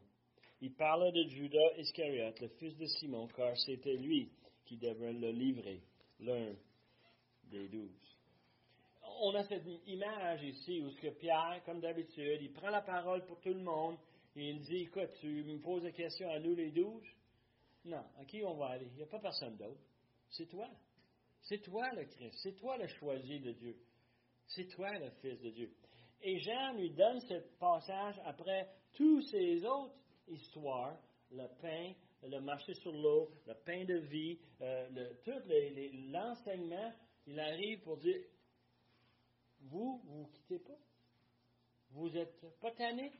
Il 0.61 0.75
parla 0.75 1.11
de 1.11 1.29
Judas 1.29 1.79
Iscariote, 1.79 2.41
le 2.41 2.49
fils 2.49 2.77
de 2.77 2.87
Simon, 2.87 3.29
car 3.29 3.57
c'était 3.59 3.97
lui 3.97 4.31
qui 4.67 4.77
devrait 4.77 5.13
le 5.13 5.31
livrer, 5.31 5.81
l'un 6.21 6.55
des 7.45 7.69
douze. 7.69 8.19
On 9.23 9.35
a 9.35 9.45
cette 9.45 9.67
image 9.87 10.43
ici 10.43 10.81
où 10.81 10.91
ce 10.91 11.01
que 11.01 11.09
Pierre, 11.09 11.63
comme 11.65 11.81
d'habitude, 11.81 12.41
il 12.41 12.53
prend 12.53 12.71
la 12.71 12.83
parole 12.83 13.25
pour 13.27 13.41
tout 13.41 13.53
le 13.53 13.63
monde 13.63 13.97
et 14.37 14.51
il 14.51 14.61
dit, 14.61 14.83
écoute, 14.83 15.11
tu 15.21 15.43
me 15.45 15.59
poses 15.59 15.85
la 15.85 15.93
question 15.93 16.31
à 16.31 16.39
nous 16.39 16.55
les 16.55 16.71
douze? 16.71 17.07
Non, 17.85 18.05
à 18.19 18.25
qui 18.25 18.45
on 18.45 18.55
va 18.55 18.69
aller? 18.69 18.87
Il 18.87 18.97
n'y 18.97 19.03
a 19.03 19.07
pas 19.07 19.19
personne 19.19 19.57
d'autre. 19.57 19.81
C'est 20.29 20.47
toi. 20.47 20.69
C'est 21.43 21.63
toi 21.63 21.91
le 21.95 22.05
Christ. 22.05 22.39
C'est 22.43 22.57
toi 22.57 22.77
le 22.77 22.87
choisi 22.87 23.41
de 23.41 23.53
Dieu. 23.53 23.77
C'est 24.47 24.67
toi 24.69 24.97
le 24.99 25.11
Fils 25.23 25.41
de 25.41 25.51
Dieu. 25.51 25.73
Et 26.23 26.39
Jean 26.41 26.75
lui 26.75 26.91
donne 26.91 27.21
ce 27.21 27.35
passage 27.59 28.21
après 28.25 28.69
tous 28.93 29.23
ces 29.23 29.65
autres 29.65 29.95
histoires, 30.29 30.97
le 31.31 31.47
pain, 31.61 31.93
le 32.23 32.41
marché 32.41 32.75
sur 32.75 32.93
l'eau, 32.93 33.31
le 33.47 33.55
pain 33.65 33.85
de 33.85 33.95
vie, 33.95 34.39
euh, 34.61 35.15
tout 35.25 35.33
l'enseignement, 36.11 36.93
il 37.27 37.41
arrive 37.41 37.81
pour 37.81 37.97
dire, 37.97 38.21
vous, 39.63 40.01
vous 40.05 40.23
ne 40.23 40.27
quittez 40.27 40.59
pas. 40.59 40.79
Vous 41.93 42.11
n'êtes 42.11 42.41
pas 42.61 42.73
tanné. 42.73 43.13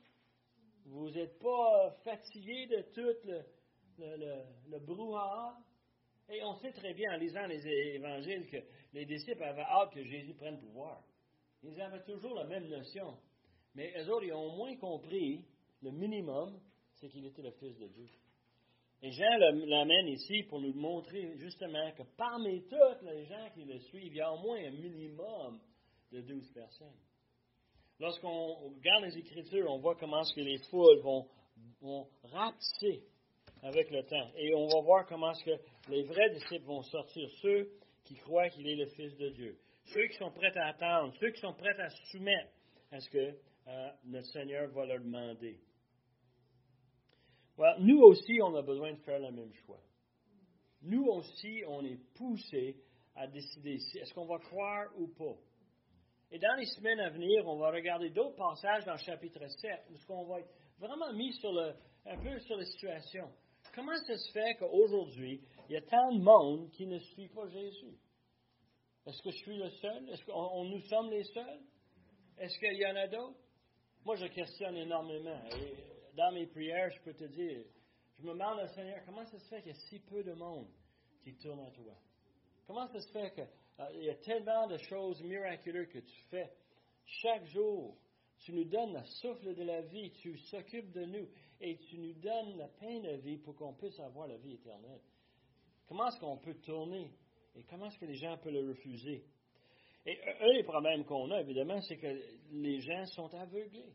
Vous 0.85 1.09
n'êtes 1.09 1.37
pas 1.39 1.91
fatigué 2.03 2.67
de 2.67 2.81
tout 2.93 3.27
le, 3.27 3.41
le, 3.99 4.43
le, 4.69 4.79
brouhaha? 4.79 5.57
Et 6.29 6.43
on 6.43 6.55
sait 6.55 6.71
très 6.71 6.93
bien 6.93 7.13
en 7.13 7.17
lisant 7.17 7.45
les 7.45 7.65
évangiles 7.95 8.47
que 8.47 8.57
les 8.93 9.05
disciples 9.05 9.43
avaient 9.43 9.61
hâte 9.61 9.93
que 9.93 10.03
Jésus 10.03 10.33
prenne 10.33 10.59
pouvoir. 10.59 11.03
Ils 11.63 11.79
avaient 11.81 12.03
toujours 12.03 12.33
la 12.35 12.45
même 12.45 12.67
notion. 12.67 13.17
Mais 13.75 13.93
eux 13.97 14.09
autres, 14.09 14.25
ils 14.25 14.33
ont 14.33 14.55
moins 14.55 14.75
compris 14.77 15.45
le 15.81 15.91
minimum, 15.91 16.59
c'est 16.95 17.09
qu'il 17.09 17.25
était 17.25 17.41
le 17.41 17.51
Fils 17.51 17.77
de 17.77 17.87
Dieu. 17.87 18.07
Et 19.03 19.11
Jean 19.11 19.37
l'amène 19.37 20.07
ici 20.09 20.43
pour 20.43 20.61
nous 20.61 20.73
montrer 20.73 21.35
justement 21.37 21.91
que 21.93 22.03
parmi 22.15 22.63
tous 22.67 23.05
les 23.05 23.25
gens 23.25 23.49
qui 23.53 23.63
le 23.63 23.79
suivent, 23.79 24.13
il 24.13 24.15
y 24.15 24.21
a 24.21 24.31
au 24.31 24.37
moins 24.37 24.57
un 24.57 24.71
minimum 24.71 25.59
de 26.11 26.21
douze 26.21 26.51
personnes. 26.51 26.99
Lorsqu'on 28.01 28.55
regarde 28.55 29.03
les 29.03 29.19
Écritures, 29.19 29.69
on 29.69 29.77
voit 29.77 29.95
comment 29.95 30.23
ce 30.23 30.33
que 30.33 30.41
les 30.41 30.57
foules 30.71 31.01
vont, 31.01 31.27
vont 31.81 32.07
avec 33.61 33.91
le 33.91 34.01
temps. 34.07 34.31
Et 34.37 34.55
on 34.55 34.65
va 34.69 34.81
voir 34.81 35.05
comment 35.05 35.31
ce 35.35 35.45
que 35.45 35.51
les 35.87 36.01
vrais 36.01 36.31
disciples 36.31 36.65
vont 36.65 36.81
sortir, 36.81 37.29
ceux 37.43 37.69
qui 38.03 38.15
croient 38.15 38.49
qu'il 38.49 38.67
est 38.67 38.75
le 38.75 38.87
Fils 38.87 39.15
de 39.17 39.29
Dieu, 39.29 39.55
ceux 39.93 40.07
qui 40.07 40.17
sont 40.17 40.31
prêts 40.31 40.51
à 40.57 40.69
attendre, 40.69 41.13
ceux 41.19 41.29
qui 41.29 41.41
sont 41.41 41.53
prêts 41.53 41.79
à 41.79 41.89
se 41.91 42.03
soumettre 42.07 42.49
à 42.91 42.99
ce 42.99 43.09
que 43.11 43.37
euh, 43.67 43.89
notre 44.05 44.27
Seigneur 44.29 44.67
va 44.71 44.87
leur 44.87 44.99
demander? 44.99 45.59
nous 47.77 48.01
aussi, 48.01 48.39
on 48.41 48.55
a 48.55 48.63
besoin 48.63 48.93
de 48.93 48.99
faire 49.01 49.19
le 49.19 49.31
même 49.31 49.53
choix. 49.67 49.79
Nous 50.81 51.05
aussi, 51.05 51.61
on 51.67 51.85
est 51.85 51.99
poussé 52.15 52.77
à 53.15 53.27
décider 53.27 53.75
est-ce 53.75 54.11
qu'on 54.15 54.25
va 54.25 54.39
croire 54.39 54.87
ou 54.97 55.07
pas? 55.09 55.37
Et 56.31 56.39
dans 56.39 56.55
les 56.55 56.65
semaines 56.65 56.99
à 57.01 57.09
venir, 57.09 57.45
on 57.45 57.57
va 57.57 57.71
regarder 57.71 58.09
d'autres 58.09 58.37
passages 58.37 58.85
dans 58.85 58.93
le 58.93 58.99
chapitre 58.99 59.45
7 59.45 59.85
où 59.89 60.13
on 60.13 60.25
va 60.25 60.39
être 60.39 60.49
vraiment 60.79 61.11
mis 61.13 61.33
sur 61.33 61.51
le, 61.51 61.73
un 62.05 62.17
peu 62.17 62.39
sur 62.39 62.55
la 62.55 62.65
situation. 62.65 63.29
Comment 63.75 63.95
ça 64.07 64.17
se 64.17 64.31
fait 64.31 64.55
qu'aujourd'hui, 64.55 65.41
il 65.67 65.73
y 65.73 65.77
a 65.77 65.81
tant 65.81 66.13
de 66.13 66.21
monde 66.21 66.71
qui 66.71 66.87
ne 66.87 66.99
suit 66.99 67.27
pas 67.29 67.47
Jésus? 67.47 67.97
Est-ce 69.05 69.21
que 69.21 69.31
je 69.31 69.37
suis 69.37 69.57
le 69.57 69.69
seul? 69.69 70.09
Est-ce 70.09 70.23
que 70.23 70.69
nous 70.69 70.81
sommes 70.81 71.09
les 71.09 71.23
seuls? 71.25 71.59
Est-ce 72.37 72.57
qu'il 72.59 72.77
y 72.77 72.85
en 72.85 72.95
a 72.95 73.07
d'autres? 73.07 73.39
Moi, 74.05 74.15
je 74.15 74.27
questionne 74.27 74.77
énormément. 74.77 75.41
Dans 76.15 76.31
mes 76.31 76.47
prières, 76.47 76.91
je 76.91 77.01
peux 77.01 77.13
te 77.13 77.25
dire, 77.25 77.63
je 78.17 78.23
me 78.23 78.33
demande 78.33 78.59
au 78.59 78.67
Seigneur, 78.67 78.99
comment 79.05 79.25
ça 79.25 79.37
se 79.37 79.47
fait 79.47 79.61
qu'il 79.61 79.71
y 79.71 79.75
a 79.75 79.79
si 79.89 79.99
peu 79.99 80.23
de 80.23 80.33
monde 80.33 80.67
qui 81.23 81.35
tourne 81.35 81.59
à 81.59 81.71
toi? 81.71 81.93
Comment 82.67 82.87
ça 82.87 82.99
se 82.99 83.11
fait 83.11 83.31
que 83.31 83.41
il 83.95 84.03
y 84.03 84.09
a 84.09 84.15
tellement 84.15 84.67
de 84.67 84.77
choses 84.77 85.21
miraculeuses 85.23 85.89
que 85.89 85.99
tu 85.99 86.21
fais. 86.29 86.51
Chaque 87.05 87.45
jour, 87.45 87.97
tu 88.39 88.53
nous 88.53 88.65
donnes 88.65 88.93
le 88.93 89.03
souffle 89.03 89.53
de 89.53 89.63
la 89.63 89.81
vie, 89.81 90.11
tu 90.21 90.37
s'occupes 90.37 90.91
de 90.91 91.05
nous 91.05 91.27
et 91.59 91.77
tu 91.77 91.97
nous 91.97 92.13
donnes 92.13 92.57
la 92.57 92.67
peine 92.67 93.03
de 93.03 93.17
vie 93.17 93.37
pour 93.37 93.55
qu'on 93.55 93.73
puisse 93.73 93.99
avoir 93.99 94.27
la 94.27 94.37
vie 94.37 94.53
éternelle. 94.53 95.01
Comment 95.87 96.07
est-ce 96.07 96.19
qu'on 96.19 96.37
peut 96.37 96.55
tourner 96.55 97.11
et 97.55 97.63
comment 97.63 97.87
est-ce 97.87 97.99
que 97.99 98.05
les 98.05 98.15
gens 98.15 98.37
peuvent 98.37 98.53
le 98.53 98.69
refuser? 98.69 99.25
Et 100.05 100.17
un 100.39 100.53
des 100.53 100.63
problèmes 100.63 101.05
qu'on 101.05 101.29
a, 101.31 101.41
évidemment, 101.41 101.79
c'est 101.81 101.97
que 101.97 102.19
les 102.51 102.79
gens 102.81 103.05
sont 103.07 103.31
aveuglés. 103.35 103.93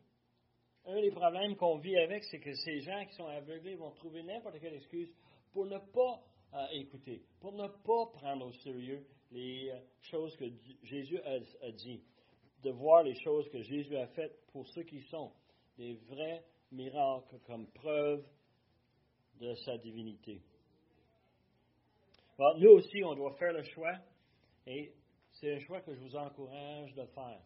Un 0.85 1.01
des 1.01 1.11
problèmes 1.11 1.57
qu'on 1.57 1.79
vit 1.79 1.97
avec, 1.97 2.23
c'est 2.25 2.39
que 2.39 2.55
ces 2.55 2.81
gens 2.81 3.05
qui 3.07 3.15
sont 3.15 3.27
aveuglés 3.27 3.75
vont 3.75 3.91
trouver 3.91 4.23
n'importe 4.23 4.61
quelle 4.61 4.75
excuse 4.75 5.13
pour 5.53 5.67
ne 5.67 5.79
pas 5.79 6.23
euh, 6.55 6.67
écouter, 6.75 7.25
pour 7.41 7.53
ne 7.53 7.67
pas 7.67 8.07
prendre 8.13 8.47
au 8.47 8.53
sérieux 8.53 9.05
les 9.31 9.71
euh, 9.71 9.79
choses 10.03 10.37
que 10.37 10.45
Jésus 10.83 11.19
a, 11.21 11.71
dit, 11.73 12.03
de 12.63 12.71
voir 12.71 13.03
les 13.03 13.15
choses 13.21 13.49
que 13.51 13.63
Jésus 13.63 13.97
a 13.97 14.07
faites 14.09 14.47
pour 14.53 14.67
ceux 14.69 14.83
qui 14.83 15.01
sont 15.03 15.33
des 15.77 15.95
vrais 16.09 16.45
miracles 16.73 17.39
comme 17.47 17.67
preuve 17.69 18.25
de 19.41 19.55
sa 19.55 19.77
divinité. 19.79 20.41
nous 22.59 22.71
aussi, 22.71 23.03
on 23.05 23.15
doit 23.15 23.35
faire 23.35 23.53
le 23.53 23.63
choix 23.65 23.99
et 24.67 24.93
c'est 25.33 25.55
un 25.55 25.61
choix 25.61 25.81
que 25.83 25.95
je 25.95 26.01
vous 26.01 26.17
encourage 26.17 26.95
de 26.95 27.05
faire. 27.07 27.43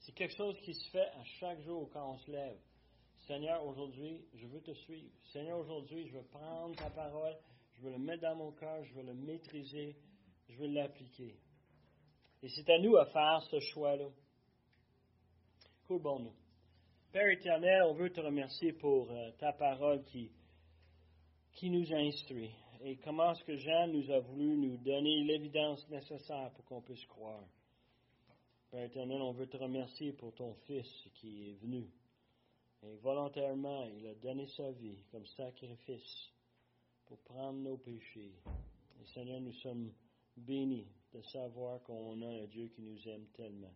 C'est 0.00 0.12
quelque 0.12 0.36
chose 0.36 0.56
qui 0.60 0.74
se 0.74 0.90
fait 0.90 1.08
à 1.08 1.24
chaque 1.40 1.60
jour 1.62 1.88
quand 1.92 2.12
on 2.12 2.18
se 2.18 2.30
lève. 2.30 2.58
Seigneur, 3.26 3.64
aujourd'hui, 3.64 4.24
je 4.34 4.46
veux 4.46 4.60
te 4.60 4.72
suivre. 4.72 5.10
Seigneur, 5.32 5.58
aujourd'hui, 5.58 6.06
je 6.06 6.12
veux 6.12 6.24
prendre 6.24 6.76
ta 6.76 6.90
parole, 6.90 7.34
je 7.72 7.82
veux 7.82 7.90
le 7.90 7.98
mettre 7.98 8.22
dans 8.22 8.36
mon 8.36 8.52
cœur, 8.52 8.84
je 8.84 8.94
veux 8.94 9.02
le 9.02 9.14
maîtriser, 9.14 9.96
je 10.48 10.56
veux 10.56 10.68
l'appliquer. 10.68 11.34
Et 12.42 12.48
c'est 12.48 12.68
à 12.70 12.78
nous 12.78 12.96
à 12.96 13.06
faire 13.06 13.42
ce 13.50 13.60
choix-là. 13.60 14.08
bon 15.88 16.18
nous 16.20 16.34
Père 17.12 17.28
éternel, 17.28 17.82
on 17.84 17.94
veut 17.94 18.10
te 18.10 18.20
remercier 18.20 18.72
pour 18.72 19.10
euh, 19.10 19.30
ta 19.38 19.52
parole 19.52 20.02
qui, 20.04 20.32
qui 21.52 21.70
nous 21.70 21.92
instruit 21.92 22.50
et 22.86 22.96
comment 22.96 23.32
est-ce 23.32 23.44
que 23.44 23.56
Jean 23.56 23.86
nous 23.86 24.10
a 24.10 24.20
voulu 24.20 24.58
nous 24.58 24.76
donner 24.76 25.24
l'évidence 25.24 25.88
nécessaire 25.88 26.50
pour 26.52 26.66
qu'on 26.66 26.82
puisse 26.82 27.06
croire? 27.06 27.42
Père 28.70 28.84
éternel, 28.84 29.22
on 29.22 29.32
veut 29.32 29.46
te 29.46 29.56
remercier 29.56 30.12
pour 30.12 30.34
ton 30.34 30.52
Fils 30.66 30.86
qui 31.14 31.48
est 31.48 31.54
venu. 31.62 31.88
Et 32.82 32.96
volontairement, 32.96 33.86
il 33.86 34.06
a 34.06 34.14
donné 34.16 34.46
sa 34.48 34.70
vie 34.72 35.02
comme 35.10 35.24
sacrifice 35.24 36.30
pour 37.06 37.18
prendre 37.20 37.58
nos 37.58 37.78
péchés. 37.78 38.34
Et 39.00 39.06
Seigneur, 39.14 39.40
nous 39.40 39.54
sommes 39.54 39.90
bénis 40.36 40.86
de 41.12 41.22
savoir 41.22 41.82
qu'on 41.82 42.20
a 42.22 42.26
un 42.26 42.46
Dieu 42.46 42.68
qui 42.68 42.82
nous 42.82 43.08
aime 43.08 43.26
tellement, 43.34 43.74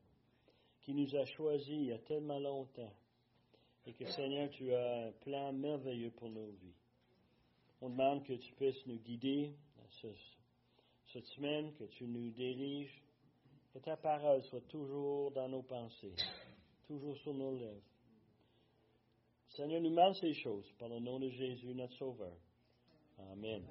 qui 0.82 0.94
nous 0.94 1.14
a 1.16 1.24
choisis 1.24 1.68
il 1.68 1.86
y 1.86 1.92
a 1.92 1.98
tellement 1.98 2.38
longtemps 2.38 2.92
et 3.88 3.94
que 3.94 4.04
Seigneur, 4.12 4.50
tu 4.50 4.72
as 4.74 5.06
un 5.06 5.12
plan 5.12 5.52
merveilleux 5.52 6.10
pour 6.10 6.28
nos 6.28 6.50
vies. 6.50 6.76
On 7.80 7.88
demande 7.88 8.22
que 8.24 8.34
tu 8.34 8.52
puisses 8.52 8.84
nous 8.86 8.98
guider 8.98 9.54
cette 11.06 11.24
semaine, 11.26 11.72
que 11.74 11.84
tu 11.84 12.04
nous 12.04 12.30
diriges, 12.30 13.02
que 13.72 13.78
ta 13.78 13.96
parole 13.96 14.42
soit 14.44 14.66
toujours 14.68 15.30
dans 15.30 15.48
nos 15.48 15.62
pensées, 15.62 16.14
toujours 16.86 17.16
sur 17.18 17.32
nos 17.32 17.54
lèvres. 17.54 17.80
Seigneur, 19.48 19.80
nous 19.80 19.90
demande 19.90 20.14
ces 20.16 20.34
choses 20.34 20.70
par 20.78 20.90
le 20.90 20.98
nom 20.98 21.18
de 21.18 21.30
Jésus, 21.30 21.74
notre 21.74 21.94
Sauveur. 21.94 22.36
Amen. 23.32 23.64